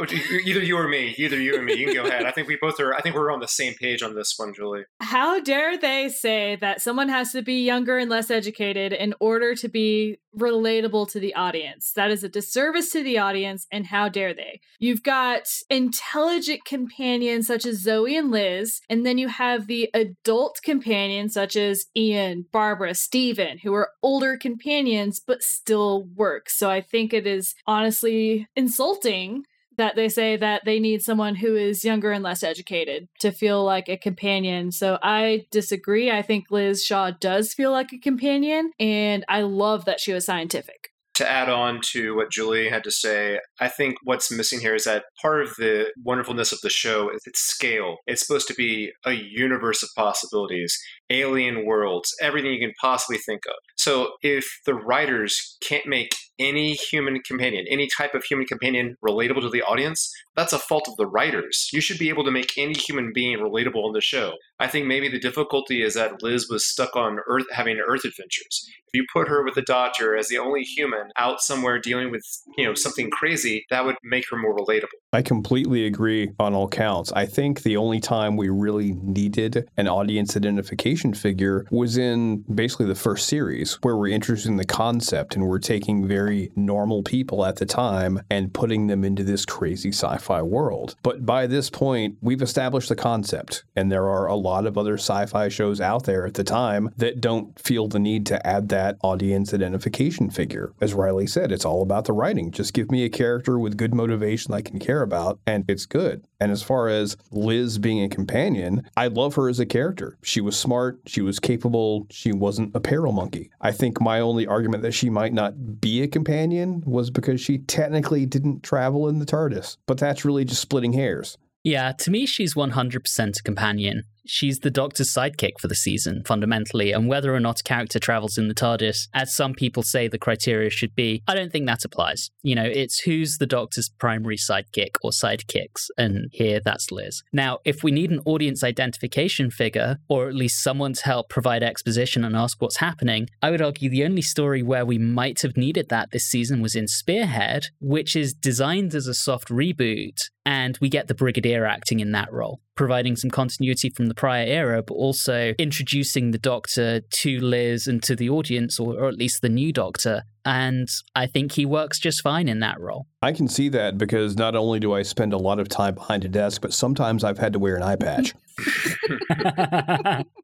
[0.44, 1.14] either you or me.
[1.16, 1.74] Either you or me.
[1.74, 2.26] You can go ahead.
[2.26, 2.94] I think we both are.
[2.94, 4.84] I think we're on the same page on this one, Julie.
[5.00, 9.54] How dare they say that someone has to be younger and less educated in order
[9.54, 11.92] to be relatable to the audience?
[11.94, 14.60] That is a disservice to the audience, and how dare they?
[14.78, 20.60] You've got intelligent companions such as Zoe and Liz, and then you have the adult
[20.62, 26.50] companions such as Ian, Barbara, Steven, who are older companions but still work.
[26.50, 29.44] So I think it is honestly insulting
[29.78, 33.64] that they say that they need someone who is younger and less educated to feel
[33.64, 34.70] like a companion.
[34.70, 36.10] So I disagree.
[36.10, 40.26] I think Liz Shaw does feel like a companion, and I love that she was
[40.26, 40.90] scientific.
[41.16, 44.84] To add on to what Julie had to say, I think what's missing here is
[44.84, 47.96] that part of the wonderfulness of the show is its scale.
[48.06, 50.78] It's supposed to be a universe of possibilities,
[51.12, 53.54] alien worlds, everything you can possibly think of.
[53.76, 59.42] So if the writers can't make any human companion, any type of human companion relatable
[59.42, 61.68] to the audience, that's a fault of the writers.
[61.72, 64.32] You should be able to make any human being relatable on the show.
[64.58, 68.66] I think maybe the difficulty is that Liz was stuck on Earth having Earth adventures.
[68.86, 72.24] If you put her with the Doctor as the only human out somewhere dealing with,
[72.56, 75.01] you know, something crazy, that would make her more relatable.
[75.14, 77.12] I completely agree on all counts.
[77.12, 82.86] I think the only time we really needed an audience identification figure was in basically
[82.86, 87.56] the first series, where we're introducing the concept and we're taking very normal people at
[87.56, 90.96] the time and putting them into this crazy sci fi world.
[91.02, 94.94] But by this point, we've established the concept, and there are a lot of other
[94.94, 98.70] sci fi shows out there at the time that don't feel the need to add
[98.70, 100.72] that audience identification figure.
[100.80, 102.50] As Riley said, it's all about the writing.
[102.50, 106.24] Just give me a character with good motivation I can care about, and it's good.
[106.40, 110.18] And as far as Liz being a companion, I love her as a character.
[110.22, 113.50] She was smart, she was capable, she wasn't a peril monkey.
[113.60, 117.58] I think my only argument that she might not be a companion was because she
[117.58, 119.76] technically didn't travel in the TARDIS.
[119.86, 121.38] But that's really just splitting hairs.
[121.64, 124.04] Yeah, to me, she's 100% a companion.
[124.26, 128.38] She's the Doctor's sidekick for the season, fundamentally, and whether or not a character travels
[128.38, 131.84] in the TARDIS, as some people say the criteria should be, I don't think that
[131.84, 132.30] applies.
[132.42, 137.22] You know, it's who's the Doctor's primary sidekick or sidekicks, and here that's Liz.
[137.32, 141.62] Now, if we need an audience identification figure, or at least someone to help provide
[141.62, 145.56] exposition and ask what's happening, I would argue the only story where we might have
[145.56, 150.78] needed that this season was in Spearhead, which is designed as a soft reboot, and
[150.80, 154.82] we get the Brigadier acting in that role providing some continuity from the prior era,
[154.82, 159.42] but also introducing the Doctor to Liz and to the audience, or, or, at least
[159.42, 160.22] the new Doctor.
[160.44, 163.06] And I think he works just fine in that role.
[163.20, 166.24] I can see that because not only do I spend a lot of time behind
[166.24, 168.34] a desk, but sometimes I've had to wear an eye patch.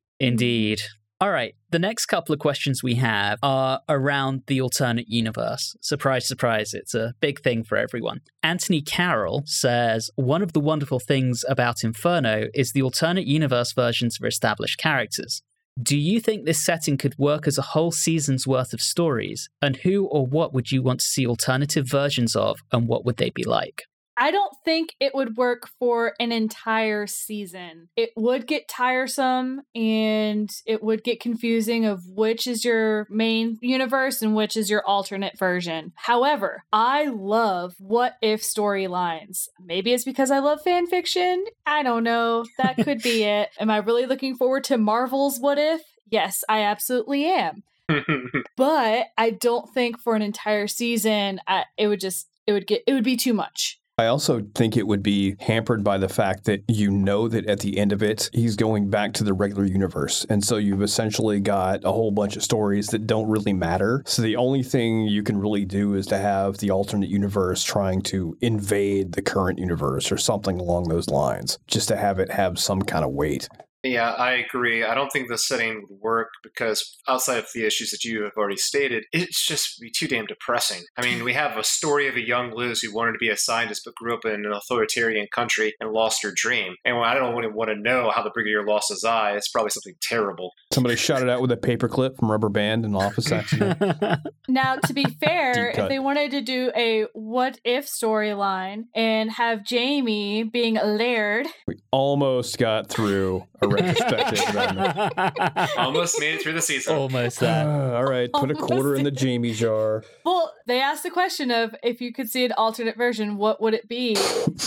[0.21, 0.81] Indeed.
[1.21, 5.77] All right, the next couple of questions we have are around the alternate universe.
[5.81, 8.21] Surprise, surprise, it's a big thing for everyone.
[8.45, 14.17] Anthony Carroll says One of the wonderful things about Inferno is the alternate universe versions
[14.21, 15.43] of established characters.
[15.83, 19.49] Do you think this setting could work as a whole season's worth of stories?
[19.61, 23.17] And who or what would you want to see alternative versions of, and what would
[23.17, 23.83] they be like?
[24.19, 27.89] I don't think it would work for an entire season.
[27.97, 34.21] It would get tiresome and it would get confusing of which is your main universe
[34.21, 35.93] and which is your alternate version.
[35.95, 39.49] However, I love what if storylines.
[39.65, 41.45] Maybe it's because I love fan fiction.
[41.65, 42.45] I don't know.
[42.59, 43.51] That could be it.
[43.61, 45.83] Am I really looking forward to Marvel's what if?
[46.11, 47.63] Yes, I absolutely am.
[48.57, 52.83] but I don't think for an entire season I, it would just it would get
[52.87, 53.78] it would be too much.
[53.99, 57.59] I also think it would be hampered by the fact that you know that at
[57.59, 60.25] the end of it, he's going back to the regular universe.
[60.31, 64.05] And so you've essentially got a whole bunch of stories that don't really matter.
[64.07, 68.03] So the only thing you can really do is to have the alternate universe trying
[68.03, 72.57] to invade the current universe or something along those lines, just to have it have
[72.61, 73.49] some kind of weight.
[73.89, 74.85] Yeah, I agree.
[74.85, 78.33] I don't think the setting would work because outside of the issues that you have
[78.37, 80.83] already stated, it's just be too damn depressing.
[80.97, 83.37] I mean, we have a story of a young Liz who wanted to be a
[83.37, 86.75] scientist but grew up in an authoritarian country and lost her dream.
[86.85, 89.33] And I don't really want to know how the brigadier lost his eye.
[89.33, 90.53] It's probably something terrible.
[90.73, 93.79] Somebody shot it out with a paperclip from rubber band in the office accident.
[94.49, 99.63] Now, to be fair, if they wanted to do a what if storyline and have
[99.63, 103.69] Jamie being a laird, we almost got through a
[103.99, 105.79] retrospective.
[105.79, 106.95] Almost made it through the season.
[106.97, 107.67] Almost that.
[107.95, 110.05] all right, put a quarter in the Jamie jar.
[110.25, 113.75] well, they asked the question of if you could see an alternate version, what would
[113.75, 114.17] it be?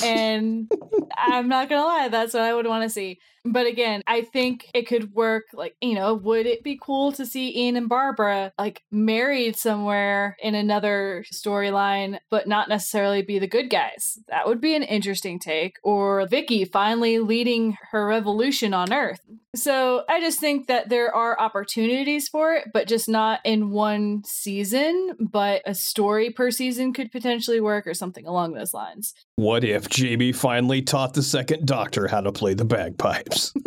[0.03, 0.69] And
[1.17, 3.19] I'm not gonna lie, that's what I would want to see.
[3.43, 5.45] But again, I think it could work.
[5.53, 10.37] Like, you know, would it be cool to see Ian and Barbara like married somewhere
[10.41, 14.19] in another storyline, but not necessarily be the good guys?
[14.27, 15.77] That would be an interesting take.
[15.83, 19.21] Or Vicky finally leading her revolution on Earth.
[19.55, 24.23] So I just think that there are opportunities for it, but just not in one
[24.23, 29.13] season, but a story per season could potentially work or something along those lines.
[29.35, 33.53] What if Jamie finally taught the second doctor how to play the bagpipes?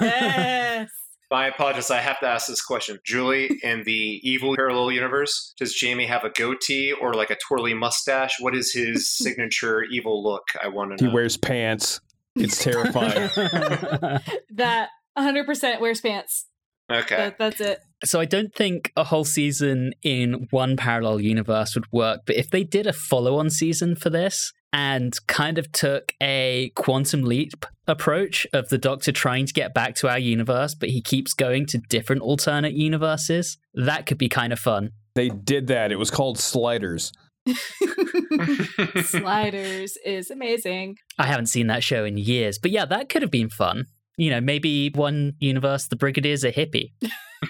[0.00, 0.88] Yes.
[1.30, 1.90] I apologize.
[1.90, 2.98] I have to ask this question.
[3.04, 7.74] Julie, in the evil parallel universe, does Jamie have a goatee or like a twirly
[7.74, 8.36] mustache?
[8.40, 10.42] What is his signature evil look?
[10.62, 11.10] I want to know.
[11.10, 12.00] he wears pants.
[12.36, 13.30] It's terrifying.
[14.50, 14.88] that
[15.18, 16.46] 100% wears pants.
[16.90, 17.16] Okay.
[17.16, 17.80] That, that's it.
[18.04, 22.50] So I don't think a whole season in one parallel universe would work, but if
[22.50, 28.46] they did a follow-on season for this and kind of took a quantum leap approach
[28.52, 31.78] of the doctor trying to get back to our universe, but he keeps going to
[31.88, 34.90] different alternate universes, that could be kind of fun.
[35.14, 35.92] they did that.
[35.92, 37.12] It was called Sliders.
[39.04, 40.96] Sliders is amazing.
[41.18, 43.86] I haven't seen that show in years, but yeah, that could have been fun.
[44.16, 46.92] You know, maybe one universe the Brigadier's a hippie.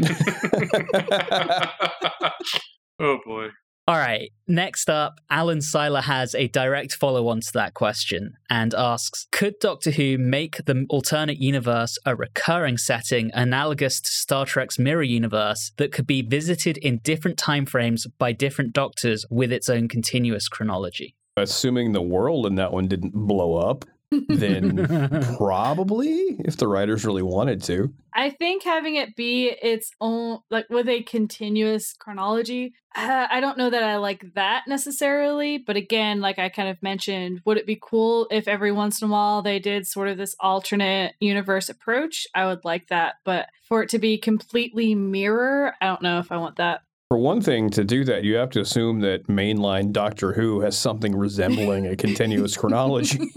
[3.00, 3.50] oh boy.
[3.86, 4.32] All right.
[4.48, 9.58] Next up, Alan Seiler has a direct follow on to that question and asks Could
[9.60, 15.72] Doctor Who make the alternate universe a recurring setting analogous to Star Trek's Mirror Universe
[15.76, 21.14] that could be visited in different timeframes by different doctors with its own continuous chronology?
[21.36, 24.86] Assuming the world in that one didn't blow up, then
[25.36, 27.92] probably if the writers really wanted to.
[28.12, 33.58] I think having it be its own, like with a continuous chronology, uh, I don't
[33.58, 35.58] know that I like that necessarily.
[35.58, 39.08] But again, like I kind of mentioned, would it be cool if every once in
[39.08, 42.26] a while they did sort of this alternate universe approach?
[42.34, 43.16] I would like that.
[43.24, 46.82] But for it to be completely mirror, I don't know if I want that.
[47.14, 50.76] For one thing, to do that, you have to assume that mainline Doctor Who has
[50.76, 53.32] something resembling a continuous chronology.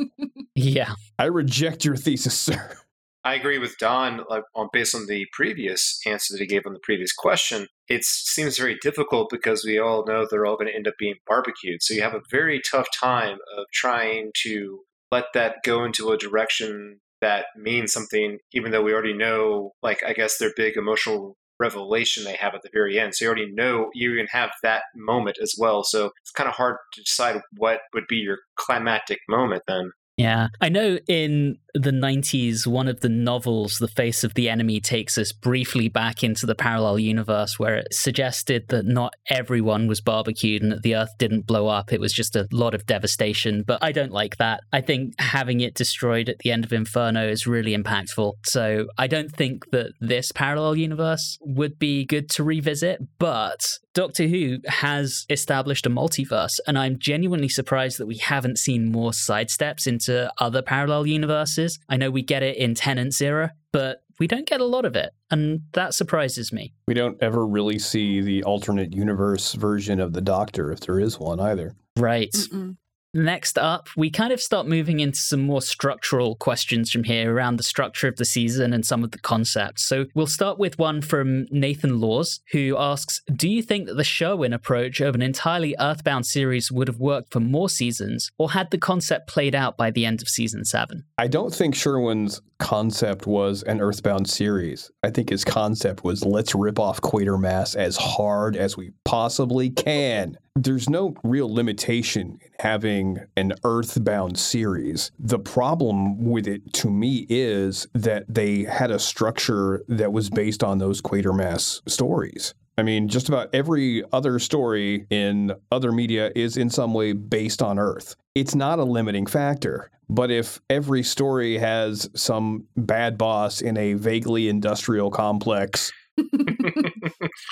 [0.55, 0.95] Yeah.
[1.19, 2.75] I reject your thesis, sir.
[3.23, 6.73] I agree with Don like, on based on the previous answer that he gave on
[6.73, 7.67] the previous question.
[7.87, 11.17] It seems very difficult because we all know they're all going to end up being
[11.27, 11.83] barbecued.
[11.83, 14.79] So you have a very tough time of trying to
[15.11, 20.03] let that go into a direction that means something, even though we already know, like,
[20.03, 23.15] I guess their big emotional revelation they have at the very end.
[23.15, 25.83] So you already know you can have that moment as well.
[25.83, 29.91] So it's kind of hard to decide what would be your climactic moment then.
[30.17, 30.47] Yeah.
[30.61, 35.17] I know in the 90s, one of the novels, The Face of the Enemy, takes
[35.17, 40.61] us briefly back into the parallel universe where it suggested that not everyone was barbecued
[40.61, 41.91] and that the earth didn't blow up.
[41.91, 43.63] It was just a lot of devastation.
[43.65, 44.61] But I don't like that.
[44.71, 48.33] I think having it destroyed at the end of Inferno is really impactful.
[48.45, 53.01] So I don't think that this parallel universe would be good to revisit.
[53.19, 58.91] But Doctor Who has established a multiverse, and I'm genuinely surprised that we haven't seen
[58.91, 61.66] more sidesteps into other parallel universes.
[61.89, 64.95] I know we get it in Tennant's era, but we don't get a lot of
[64.95, 66.73] it, and that surprises me.
[66.87, 71.19] We don't ever really see the alternate universe version of the Doctor, if there is
[71.19, 71.75] one either.
[71.95, 72.31] Right.
[72.31, 72.77] Mm-mm.
[73.13, 77.57] Next up, we kind of start moving into some more structural questions from here around
[77.57, 79.83] the structure of the season and some of the concepts.
[79.83, 84.03] So we'll start with one from Nathan Laws, who asks Do you think that the
[84.03, 88.71] Sherwin approach of an entirely Earthbound series would have worked for more seasons, or had
[88.71, 91.05] the concept played out by the end of season seven?
[91.17, 94.91] I don't think Sherwin's concept was an Earthbound series.
[95.03, 100.37] I think his concept was let's rip off Quatermass as hard as we possibly can.
[100.59, 105.11] There's no real limitation in having an earthbound series.
[105.19, 110.63] The problem with it to me is that they had a structure that was based
[110.63, 112.55] on those Quatermass stories.
[112.75, 117.61] I mean, just about every other story in other media is in some way based
[117.61, 118.15] on Earth.
[118.33, 119.91] It's not a limiting factor.
[120.09, 125.91] But if every story has some bad boss in a vaguely industrial complex,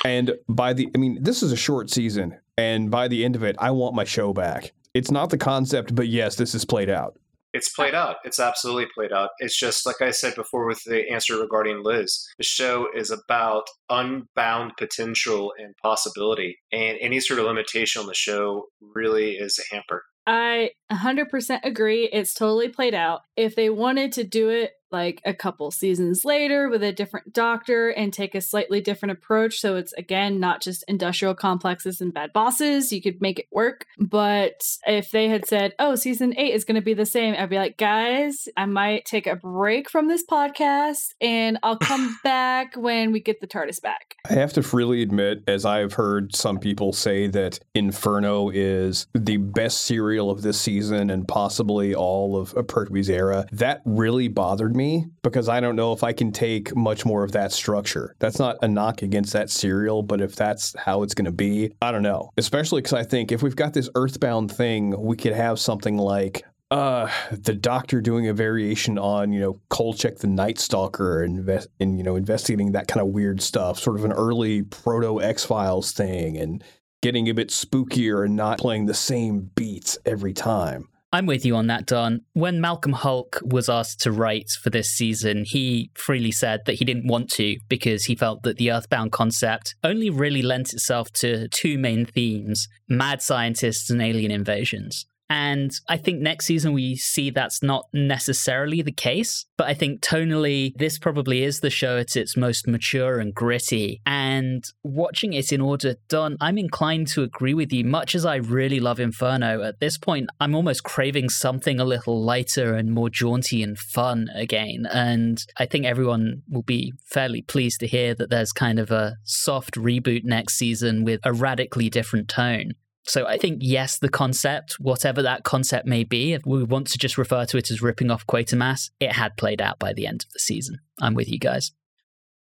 [0.04, 3.44] and by the, I mean, this is a short season, and by the end of
[3.44, 4.74] it, I want my show back.
[4.94, 7.20] It's not the concept, but yes, this is played out.
[7.54, 8.18] It's played out.
[8.26, 9.30] It's absolutely played out.
[9.40, 12.28] It's just like I said before with the answer regarding Liz.
[12.38, 18.14] The show is about unbound potential and possibility, and any sort of limitation on the
[18.14, 20.04] show really is a hamper.
[20.28, 22.10] I 100% agree.
[22.12, 23.22] It's totally played out.
[23.36, 27.90] If they wanted to do it like a couple seasons later with a different doctor
[27.90, 32.32] and take a slightly different approach, so it's again not just industrial complexes and bad
[32.32, 33.86] bosses, you could make it work.
[34.00, 37.50] But if they had said, oh, season eight is going to be the same, I'd
[37.50, 42.76] be like, guys, I might take a break from this podcast and I'll come back
[42.78, 44.16] when we get the TARDIS back.
[44.30, 49.38] I have to freely admit, as I've heard some people say, that Inferno is the
[49.38, 50.75] best serial of this season
[51.10, 53.46] and possibly all of Pertwee's era.
[53.52, 57.32] That really bothered me because I don't know if I can take much more of
[57.34, 58.16] that structure.
[58.20, 61.74] That's not a knock against that serial, but if that's how it's going to be,
[61.82, 62.32] I don't know.
[62.38, 66.44] Especially because I think if we've got this Earthbound thing, we could have something like
[66.72, 71.48] uh the doctor doing a variation on you know Kolchak the Night Stalker and
[71.80, 75.46] in you know investigating that kind of weird stuff, sort of an early proto X
[75.46, 76.64] Files thing, and
[77.06, 80.90] getting a bit spookier and not playing the same beats every time.
[81.14, 82.22] I'm with you on that, Don.
[82.34, 86.84] When Malcolm Hulke was asked to write for this season, he freely said that he
[86.84, 91.48] didn't want to because he felt that the Earthbound concept only really lent itself to
[91.50, 95.06] two main themes mad scientists and alien invasions.
[95.30, 99.46] And I think next season we see that's not necessarily the case.
[99.58, 104.02] But I think tonally, this probably is the show at its most mature and gritty.
[104.06, 107.84] And watching it in order done, I'm inclined to agree with you.
[107.84, 112.22] Much as I really love Inferno, at this point, I'm almost craving something a little
[112.22, 114.88] lighter and more jaunty and fun again.
[114.92, 119.18] And I think everyone will be fairly pleased to hear that there's kind of a
[119.24, 122.74] soft reboot next season with a radically different tone.
[123.08, 126.98] So I think, yes, the concept, whatever that concept may be, if we want to
[126.98, 130.24] just refer to it as ripping off Quatermass, it had played out by the end
[130.24, 130.80] of the season.
[131.00, 131.72] I'm with you guys.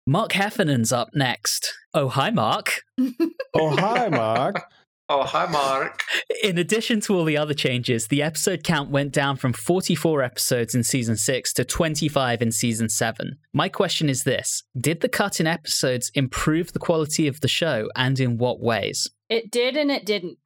[0.07, 1.72] Mark Heffernan's up next.
[1.94, 2.82] Oh, hi, Mark.
[3.55, 4.64] oh, hi, Mark.
[5.12, 6.05] Oh, hi, Mark.
[6.44, 10.72] In addition to all the other changes, the episode count went down from 44 episodes
[10.72, 13.36] in season 6 to 25 in season 7.
[13.53, 17.88] My question is this Did the cut in episodes improve the quality of the show,
[17.96, 19.11] and in what ways?
[19.30, 20.38] It did and it didn't.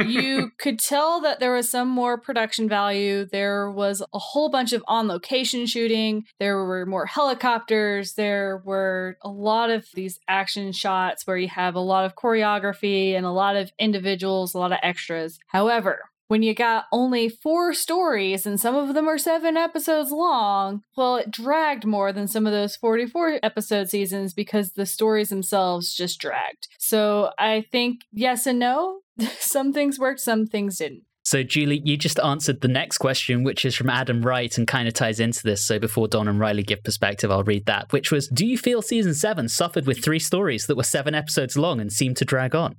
[0.00, 3.24] you could tell that there was some more production value.
[3.24, 6.24] There was a whole bunch of on location shooting.
[6.40, 8.14] There were more helicopters.
[8.14, 13.16] There were a lot of these action shots where you have a lot of choreography
[13.16, 15.38] and a lot of individuals, a lot of extras.
[15.46, 20.82] However, when you got only four stories and some of them are seven episodes long,
[20.96, 25.94] well, it dragged more than some of those 44 episode seasons because the stories themselves
[25.94, 26.68] just dragged.
[26.78, 29.00] So I think yes and no.
[29.38, 31.02] some things worked, some things didn't.
[31.26, 34.86] So, Julie, you just answered the next question, which is from Adam Wright and kind
[34.86, 35.66] of ties into this.
[35.66, 38.82] So, before Don and Riley give perspective, I'll read that, which was Do you feel
[38.82, 42.54] season seven suffered with three stories that were seven episodes long and seemed to drag
[42.54, 42.76] on?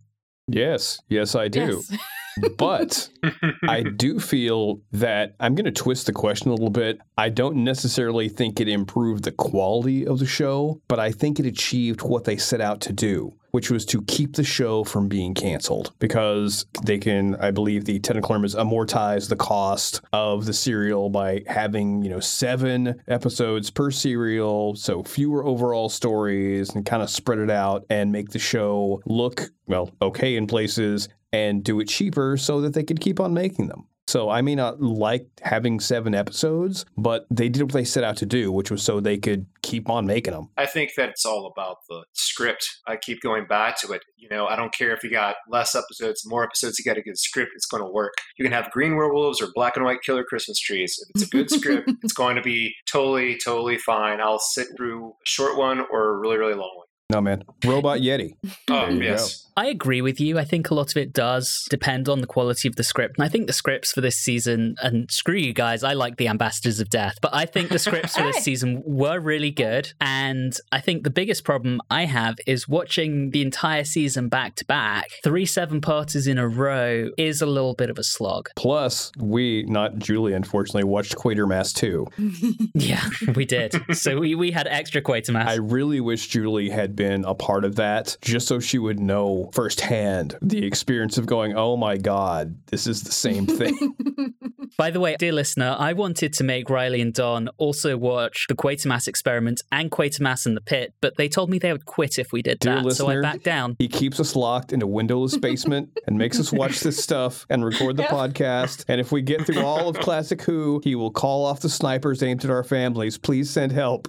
[0.48, 1.84] Yes, yes, I do.
[1.90, 2.00] Yes.
[2.58, 3.10] but
[3.68, 7.00] I do feel that I'm going to twist the question a little bit.
[7.18, 11.46] I don't necessarily think it improved the quality of the show, but I think it
[11.46, 15.34] achieved what they set out to do which was to keep the show from being
[15.34, 20.52] canceled because they can, I believe the technical term is amortize the cost of the
[20.52, 27.02] serial by having, you know, seven episodes per serial, so fewer overall stories and kind
[27.02, 31.82] of spread it out and make the show look, well, okay in places and do
[31.82, 33.86] it cheaper so that they could keep on making them.
[34.08, 38.16] So I may not like having seven episodes, but they did what they set out
[38.18, 40.50] to do, which was so they could keep on making them.
[40.56, 42.66] I think that it's all about the script.
[42.88, 44.04] I keep going back to it.
[44.16, 47.02] You know, I don't care if you got less episodes, more episodes, you got a
[47.02, 48.14] good script, it's going to work.
[48.38, 50.98] You can have green werewolves or black and white killer Christmas trees.
[51.02, 54.22] If it's a good script, it's going to be totally, totally fine.
[54.22, 56.86] I'll sit through a short one or a really, really long one.
[57.12, 57.44] No, man.
[57.66, 58.36] Robot Yeti.
[58.70, 59.42] oh, yes.
[59.42, 59.45] Go.
[59.58, 60.38] I agree with you.
[60.38, 63.18] I think a lot of it does depend on the quality of the script.
[63.18, 66.28] And I think the scripts for this season, and screw you guys, I like the
[66.28, 69.94] Ambassadors of Death, but I think the scripts for this season were really good.
[70.02, 74.66] And I think the biggest problem I have is watching the entire season back to
[74.66, 75.08] back.
[75.24, 78.50] Three seven parters in a row is a little bit of a slog.
[78.58, 82.08] Plus, we, not Julie, unfortunately, watched Quatermass 2.
[82.74, 83.74] Yeah, we did.
[83.96, 85.48] so we, we had extra Quatermass.
[85.48, 89.45] I really wish Julie had been a part of that, just so she would know
[89.54, 93.96] firsthand the experience of going, oh my God, this is the same thing.
[94.78, 98.56] By the way, dear listener, I wanted to make Riley and Don also watch the
[98.56, 102.32] Quatermass experiment and Quatermass in the pit, but they told me they would quit if
[102.34, 102.92] we did Dear that.
[102.94, 103.76] so I backed down.
[103.80, 107.64] He keeps us locked in a windowless basement and makes us watch this stuff and
[107.64, 108.12] record the Yep.
[108.12, 108.86] podcast.
[108.90, 112.22] And if we get through all of Classic Who, he will call off the snipers
[112.22, 113.18] aimed at our families.
[113.18, 114.08] Please send help.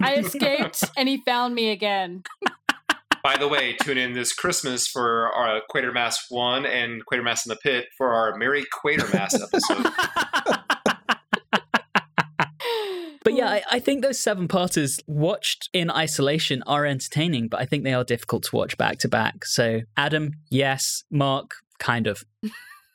[0.00, 2.22] I escaped and he found me again.
[3.22, 7.58] By the way, tune in this Christmas for our Quatermass 1 and Quatermass in the
[7.62, 9.92] Pit for our Merry Quatermass episode.
[13.24, 17.66] But yeah, I, I think those seven parters watched in isolation are entertaining, but I
[17.66, 19.44] think they are difficult to watch back to back.
[19.44, 21.04] So, Adam, yes.
[21.10, 22.24] Mark, kind of.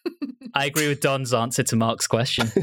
[0.56, 2.52] I agree with Don's answer to Mark's question.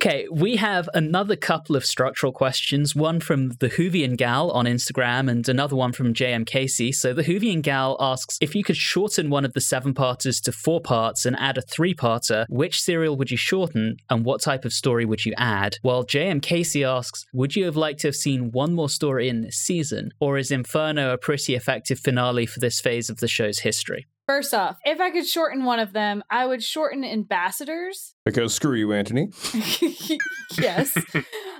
[0.00, 2.94] Okay, we have another couple of structural questions.
[2.94, 6.92] One from the Whovian Gal on Instagram and another one from JM Casey.
[6.92, 10.52] So the Whovian Gal asks if you could shorten one of the seven parters to
[10.52, 14.64] four parts and add a three parter, which serial would you shorten and what type
[14.64, 15.78] of story would you add?
[15.82, 19.40] While JM Casey asks, would you have liked to have seen one more story in
[19.40, 20.12] this season?
[20.20, 24.06] Or is Inferno a pretty effective finale for this phase of the show's history?
[24.28, 28.14] First off, if I could shorten one of them, I would shorten ambassadors.
[28.26, 29.30] Because screw you, Anthony.
[30.58, 30.92] yes.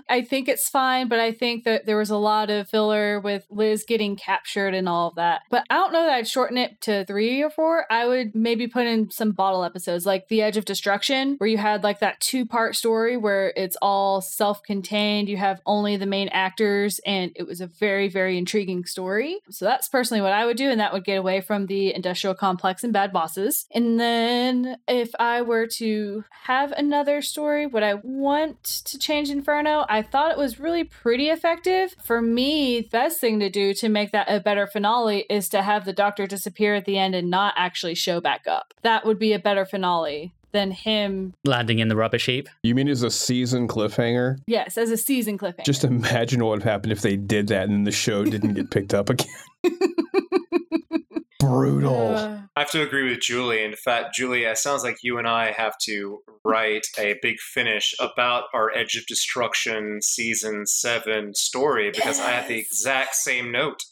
[0.09, 3.47] I think it's fine, but I think that there was a lot of filler with
[3.51, 5.43] Liz getting captured and all of that.
[5.51, 7.87] But I don't know that I'd shorten it to three or four.
[7.91, 11.59] I would maybe put in some bottle episodes like The Edge of Destruction, where you
[11.59, 15.29] had like that two part story where it's all self contained.
[15.29, 19.41] You have only the main actors, and it was a very, very intriguing story.
[19.51, 22.35] So that's personally what I would do, and that would get away from the industrial
[22.35, 23.67] complex and bad bosses.
[23.73, 29.85] And then if I were to have another story, would I want to change Inferno?
[30.03, 31.95] Thought it was really pretty effective.
[32.03, 35.63] For me, the best thing to do to make that a better finale is to
[35.63, 38.75] have the doctor disappear at the end and not actually show back up.
[38.83, 42.49] That would be a better finale than him, Landing in the rubbish heap.
[42.63, 44.39] You mean as a season cliffhanger?
[44.47, 45.65] yes, as a season cliffhanger.
[45.65, 48.71] Just imagine what would happen if they did that and then the show didn't get
[48.71, 49.27] picked up again.
[51.39, 52.14] Brutal.
[52.16, 53.62] Uh, I have to agree with Julie.
[53.62, 57.95] In fact, Julie, it sounds like you and I have to write a big finish
[58.01, 63.84] about our Edge of Destruction season seven story because I have the exact same note.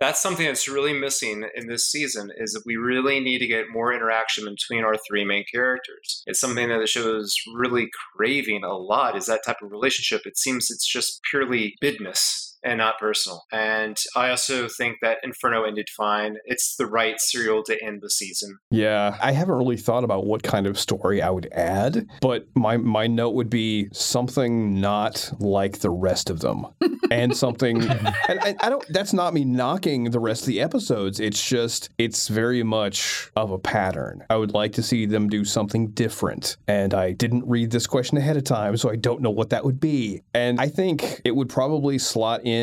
[0.00, 3.70] That's something that's really missing in this season is that we really need to get
[3.70, 6.22] more interaction between our three main characters.
[6.26, 10.22] It's something that the show is really craving a lot is that type of relationship.
[10.26, 13.44] It seems it's just purely bidness and not personal.
[13.52, 16.38] And I also think that Inferno ended fine.
[16.46, 18.58] It's the right serial to end the season.
[18.70, 22.76] Yeah, I haven't really thought about what kind of story I would add, but my
[22.76, 26.66] my note would be something not like the rest of them,
[27.10, 27.82] and something.
[28.28, 28.84] and I, I don't.
[28.88, 31.20] That's not me knocking the rest of the episodes.
[31.20, 34.24] It's just it's very much of a pattern.
[34.30, 38.16] I would like to see them do something different, and I didn't read this question
[38.16, 40.22] ahead of time, so I don't know what that would be.
[40.32, 42.53] And I think it would probably slot in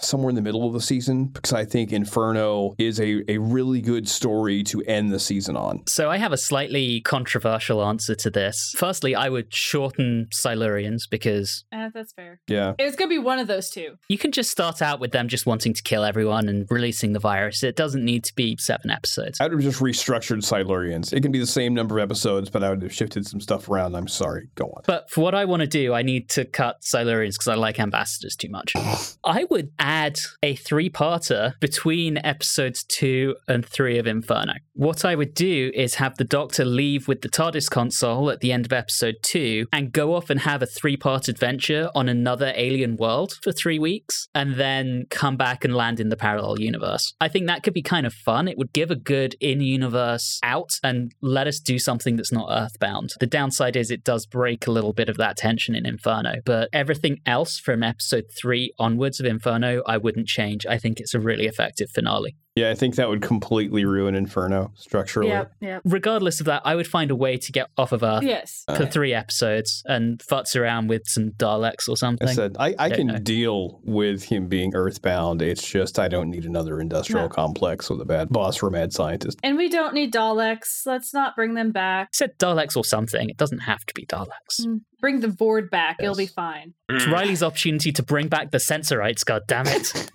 [0.00, 3.80] somewhere in the middle of the season because I think Inferno is a, a really
[3.80, 5.82] good story to end the season on.
[5.86, 8.74] So I have a slightly controversial answer to this.
[8.76, 12.40] Firstly, I would shorten Silurians because eh, that's fair.
[12.48, 12.74] Yeah.
[12.78, 13.96] It's gonna be one of those two.
[14.08, 17.20] you can just start out with them just wanting to kill everyone and releasing the
[17.20, 17.62] virus.
[17.62, 19.40] It doesn't need to be seven episodes.
[19.40, 21.12] I would have just restructured Silurians.
[21.12, 23.68] It can be the same number of episodes, but I would have shifted some stuff
[23.68, 23.94] around.
[23.94, 24.48] I'm sorry.
[24.54, 24.82] Go on.
[24.86, 27.78] But for what I want to do, I need to cut Silurians because I like
[27.80, 28.74] ambassadors too much.
[29.24, 34.54] I would add a three parter between episodes two and three of Inferno.
[34.78, 38.52] What I would do is have the Doctor leave with the TARDIS console at the
[38.52, 42.52] end of episode two and go off and have a three part adventure on another
[42.54, 47.12] alien world for three weeks and then come back and land in the parallel universe.
[47.20, 48.46] I think that could be kind of fun.
[48.46, 52.48] It would give a good in universe out and let us do something that's not
[52.48, 53.14] earthbound.
[53.18, 56.68] The downside is it does break a little bit of that tension in Inferno, but
[56.72, 60.66] everything else from episode three onwards of Inferno, I wouldn't change.
[60.66, 62.36] I think it's a really effective finale.
[62.58, 65.28] Yeah, I think that would completely ruin Inferno structurally.
[65.30, 65.82] Yep, yep.
[65.84, 68.64] Regardless of that, I would find a way to get off of Earth Yes.
[68.76, 72.26] for three episodes and futz around with some Daleks or something.
[72.28, 72.54] I something.
[72.54, 73.18] said I, I can no.
[73.18, 75.40] deal with him being earthbound.
[75.42, 77.28] It's just I don't need another industrial No.
[77.28, 79.38] complex with a bad boss for a mad scientist.
[79.42, 80.82] And we don't need Daleks.
[80.86, 82.08] Let's not bring them back.
[82.08, 83.28] I said Daleks or something.
[83.30, 84.62] It doesn't have to be Daleks.
[84.62, 85.96] Mm, Bring the Voord back.
[86.00, 86.74] It'll be fine.
[86.88, 87.12] It's Mm.
[87.12, 90.10] Riley's opportunity to bring back the sensorites, god damn it.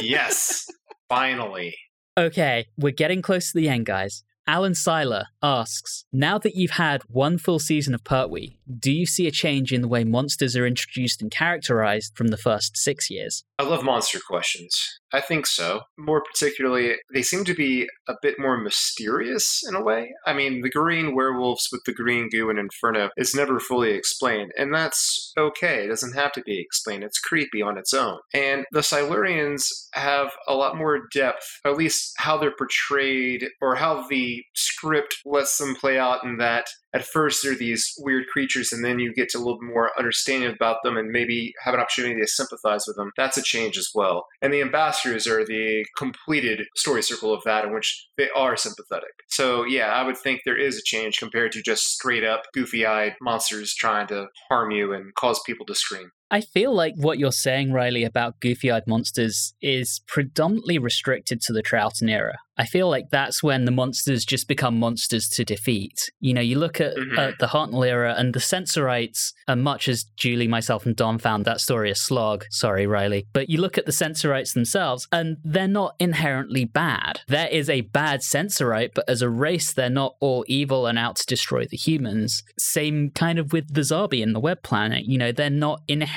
[0.00, 0.66] yes,
[1.08, 1.74] finally.
[2.16, 4.22] Okay, we're getting close to the end, guys.
[4.46, 9.26] Alan Seiler asks Now that you've had one full season of Pertwee, do you see
[9.26, 13.42] a change in the way monsters are introduced and characterized from the first six years?
[13.58, 15.00] I love monster questions.
[15.14, 15.82] I think so.
[15.96, 20.12] More particularly, they seem to be a bit more mysterious in a way.
[20.26, 24.50] I mean, the green werewolves with the green goo in Inferno is never fully explained,
[24.58, 25.84] and that's okay.
[25.84, 27.04] It doesn't have to be explained.
[27.04, 28.18] It's creepy on its own.
[28.34, 34.08] And the Silurians have a lot more depth, at least how they're portrayed or how
[34.08, 38.84] the script lets them play out in that at first they're these weird creatures and
[38.84, 42.20] then you get to a little more understanding about them and maybe have an opportunity
[42.20, 43.10] to sympathize with them.
[43.16, 44.26] That's a change as well.
[44.40, 49.10] And the ambassadors are the completed story circle of that in which they are sympathetic.
[49.28, 52.86] So yeah i would think there is a change compared to just straight up goofy
[52.86, 57.18] eyed monsters trying to harm you and cause people to scream I feel like what
[57.18, 62.38] you're saying, Riley, about goofy eyed monsters is predominantly restricted to the Troughton era.
[62.56, 66.12] I feel like that's when the monsters just become monsters to defeat.
[66.20, 67.18] You know, you look at, Mhm.
[67.18, 71.44] at the Hartnell era, and the Sensorites, and much as Julie, myself, and Don found
[71.44, 75.66] that story a slog, sorry, Riley, but you look at the Sensorites themselves, and they're
[75.66, 77.20] not inherently bad.
[77.26, 81.16] There is a bad Sensorite, but as a race, they're not all evil and out
[81.16, 82.44] to destroy the humans.
[82.56, 85.06] Same kind of with the Zarbi and the Web Planet.
[85.06, 86.13] You know, they're not inherently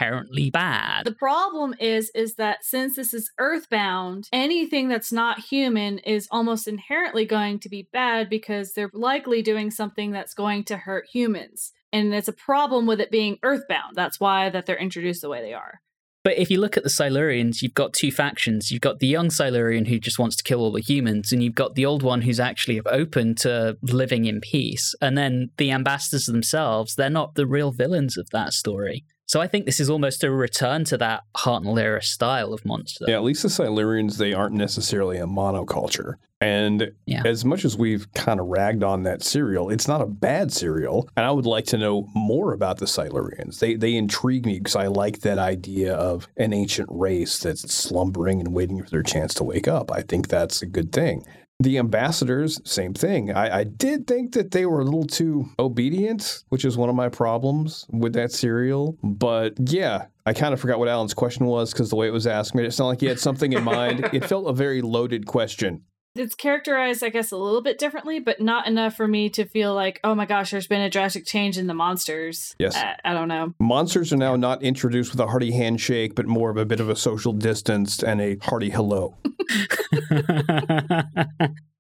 [0.51, 1.05] bad.
[1.05, 6.67] The problem is is that since this is earthbound, anything that's not human is almost
[6.67, 11.73] inherently going to be bad because they're likely doing something that's going to hurt humans.
[11.93, 13.95] And it's a problem with it being earthbound.
[13.95, 15.81] That's why that they're introduced the way they are.
[16.27, 18.69] But if you look at the Silurians, you've got two factions.
[18.69, 21.55] You've got the young Silurian who just wants to kill all the humans, and you've
[21.55, 24.93] got the old one who's actually open to living in peace.
[25.01, 29.05] And then the ambassadors themselves, they're not the real villains of that story.
[29.27, 33.05] So I think this is almost a return to that Hartnell era style of monster.
[33.07, 36.13] Yeah, at least the Silurians, they aren't necessarily a monoculture.
[36.39, 37.23] And Yeah.
[37.25, 41.09] as much as we've kind of ragged on that serial, it's not a bad serial.
[41.17, 43.59] And I would like to know more about the Silurians.
[43.59, 48.39] They they intrigue me because I like that idea of an ancient race that's slumbering
[48.39, 49.91] and waiting for their chance to wake up.
[49.91, 51.25] I think that's a good thing.
[51.59, 53.33] The ambassadors, same thing.
[53.33, 56.95] I, I did think that they were a little too obedient, which is one of
[56.95, 58.95] my problems with that serial.
[59.01, 62.27] But yeah, I kind of forgot what Alan's question was because the way it was
[62.27, 64.07] asked made it sound like he had something in mind.
[64.13, 65.81] It felt a very loaded question.
[66.19, 69.73] It's characterized, I guess, a little bit differently, but not enough for me to feel
[69.73, 72.55] like, oh my gosh, there's been a drastic change in the monsters.
[72.59, 72.75] Yes.
[72.75, 73.53] I, I don't know.
[73.59, 76.89] Monsters are now not introduced with a hearty handshake, but more of a bit of
[76.89, 79.17] a social distance and a hearty hello.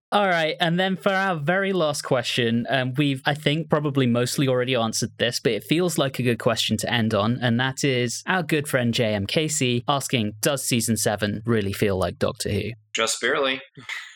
[0.09, 4.47] All right, and then for our very last question, um, we've, I think, probably mostly
[4.47, 7.83] already answered this, but it feels like a good question to end on, and that
[7.83, 12.69] is our good friend JM Casey asking, Does season seven really feel like Doctor Who?
[12.97, 13.61] Just barely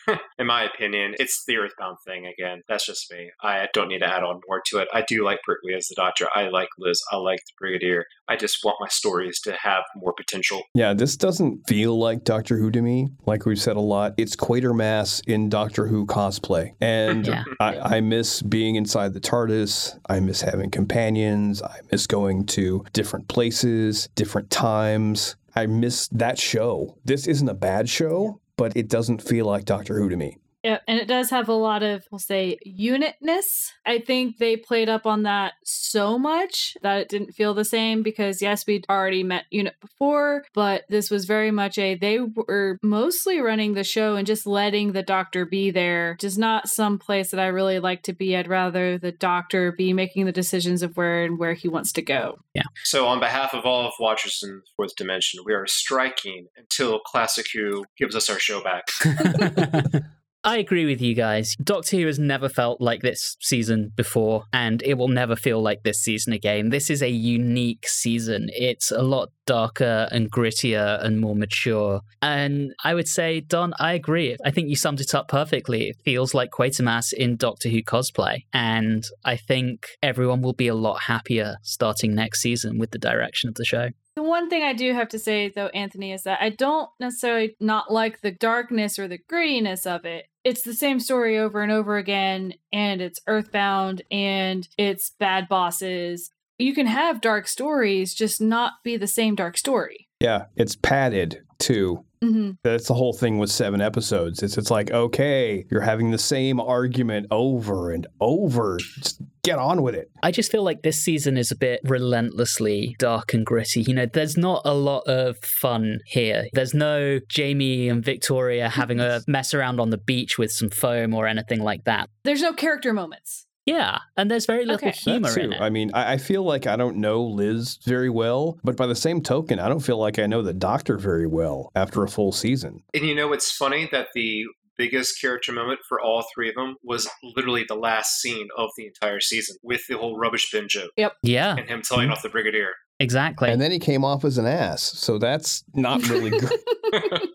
[0.38, 4.06] in my opinion it's the earthbound thing again that's just me i don't need to
[4.06, 7.00] add on more to it i do like Pertwee as the doctor i like liz
[7.12, 11.16] i like the brigadier i just want my stories to have more potential Yeah, this
[11.16, 13.10] doesn't feel like Doctor Who to me.
[13.26, 16.72] Like we've said a lot, it's Quatermass in Doctor Who cosplay.
[16.80, 17.44] And Yeah.
[17.60, 19.98] I, I miss being inside the TARDIS.
[20.08, 21.62] I miss having companions.
[21.62, 25.36] I miss going to different places, different times.
[25.54, 26.96] I miss that show.
[27.04, 30.38] This isn't a bad show, but it doesn't feel like Doctor Who to me.
[30.62, 33.72] Yeah, and it does have a lot of, we'll say, unitness.
[33.84, 38.02] I think they played up on that so much that it didn't feel the same
[38.02, 42.78] because, yes, we'd already met Unit before, but this was very much a, they were
[42.82, 46.98] mostly running the show and just letting the doctor be there, which is not some
[46.98, 48.36] place that I really like to be.
[48.36, 52.02] I'd rather the doctor be making the decisions of where and where he wants to
[52.02, 52.38] go.
[52.54, 52.62] Yeah.
[52.84, 57.00] So on behalf of all of watchers in the fourth dimension we are striking until
[57.00, 58.84] classic who gives us our show back
[60.44, 61.54] I agree with you guys.
[61.62, 65.84] Doctor Who has never felt like this season before, and it will never feel like
[65.84, 66.70] this season again.
[66.70, 68.48] This is a unique season.
[68.52, 72.00] It's a lot darker and grittier and more mature.
[72.22, 74.36] And I would say, Don, I agree.
[74.44, 75.90] I think you summed it up perfectly.
[75.90, 78.44] It feels like Quatermass in Doctor Who cosplay.
[78.52, 83.48] And I think everyone will be a lot happier starting next season with the direction
[83.48, 83.90] of the show.
[84.14, 87.56] The one thing I do have to say, though, Anthony, is that I don't necessarily
[87.60, 90.26] not like the darkness or the grittiness of it.
[90.44, 96.30] It's the same story over and over again, and it's earthbound, and it's bad bosses.
[96.58, 100.08] You can have dark stories, just not be the same dark story.
[100.22, 102.04] Yeah, it's padded too.
[102.22, 104.42] hmm That's the whole thing with seven episodes.
[104.42, 108.78] It's it's like, okay, you're having the same argument over and over.
[108.78, 110.10] Just get on with it.
[110.22, 113.82] I just feel like this season is a bit relentlessly dark and gritty.
[113.82, 116.46] You know, there's not a lot of fun here.
[116.52, 121.14] There's no Jamie and Victoria having a mess around on the beach with some foam
[121.14, 122.08] or anything like that.
[122.22, 123.46] There's no character moments.
[123.66, 124.90] Yeah, and there's very little Okay.
[124.90, 125.40] humor That too.
[125.42, 125.60] in it.
[125.60, 128.96] I mean, I, I feel like I don't know Liz very well, but by the
[128.96, 132.32] same token, I don't feel like I know the Doctor very well after a full
[132.32, 132.82] season.
[132.94, 134.44] And you know, it's funny that the
[134.76, 138.86] biggest character moment for all three of them was literally the last scene of the
[138.86, 141.12] entire season with the whole rubbish bin joke Yep.
[141.22, 142.70] yeah, and him telling off the Brigadier.
[142.98, 143.48] exactly.
[143.50, 146.52] And then he came off as an ass, so that's not really good.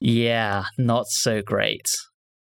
[0.00, 1.96] Yeah, not so great.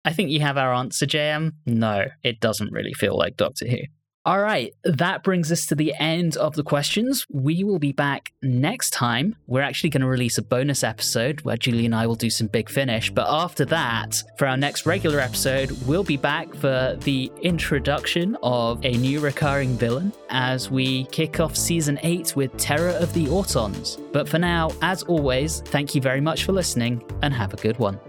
[0.05, 1.53] I think you have our answer, JM.
[1.65, 3.77] No, it doesn't really feel like Doctor Who.
[4.25, 7.25] All right, that brings us to the end of the questions.
[7.29, 9.35] We will be back next time.
[9.47, 12.47] We're actually going to release a bonus episode where Julie and I will do some
[12.47, 13.11] big finish.
[13.11, 18.79] But after that, for our next regular episode, we'll be back for the introduction of
[18.85, 23.99] a new recurring villain as we kick off season 8 with Terror of the Autons.
[24.13, 27.77] But for now, as always, thank you very much for listening and have a good
[27.77, 27.99] one.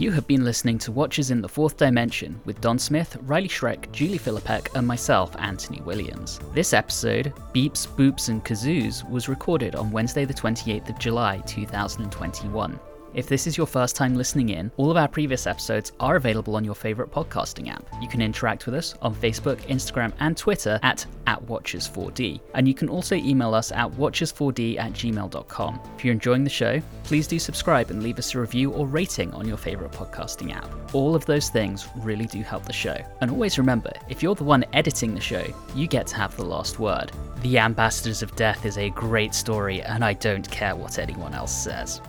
[0.00, 3.92] You have been listening to Watchers in the Fourth Dimension with Don Smith, Riley Schreck,
[3.92, 6.40] Julie Philippek, and myself, Anthony Williams.
[6.54, 12.80] This episode, Beeps, Boops, and Kazoos, was recorded on Wednesday, the 28th of July, 2021.
[13.12, 16.54] If this is your first time listening in, all of our previous episodes are available
[16.54, 17.84] on your favorite podcasting app.
[18.00, 22.40] You can interact with us on Facebook, Instagram, and Twitter at, at Watchers4D.
[22.54, 25.80] And you can also email us at watchers4d at gmail.com.
[25.96, 29.34] If you're enjoying the show, please do subscribe and leave us a review or rating
[29.34, 30.70] on your favorite podcasting app.
[30.94, 32.96] All of those things really do help the show.
[33.20, 35.44] And always remember, if you're the one editing the show,
[35.74, 37.10] you get to have the last word.
[37.42, 41.64] The Ambassadors of Death is a great story, and I don't care what anyone else
[41.64, 42.02] says.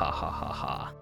[0.00, 0.99] 哈哈哈哈。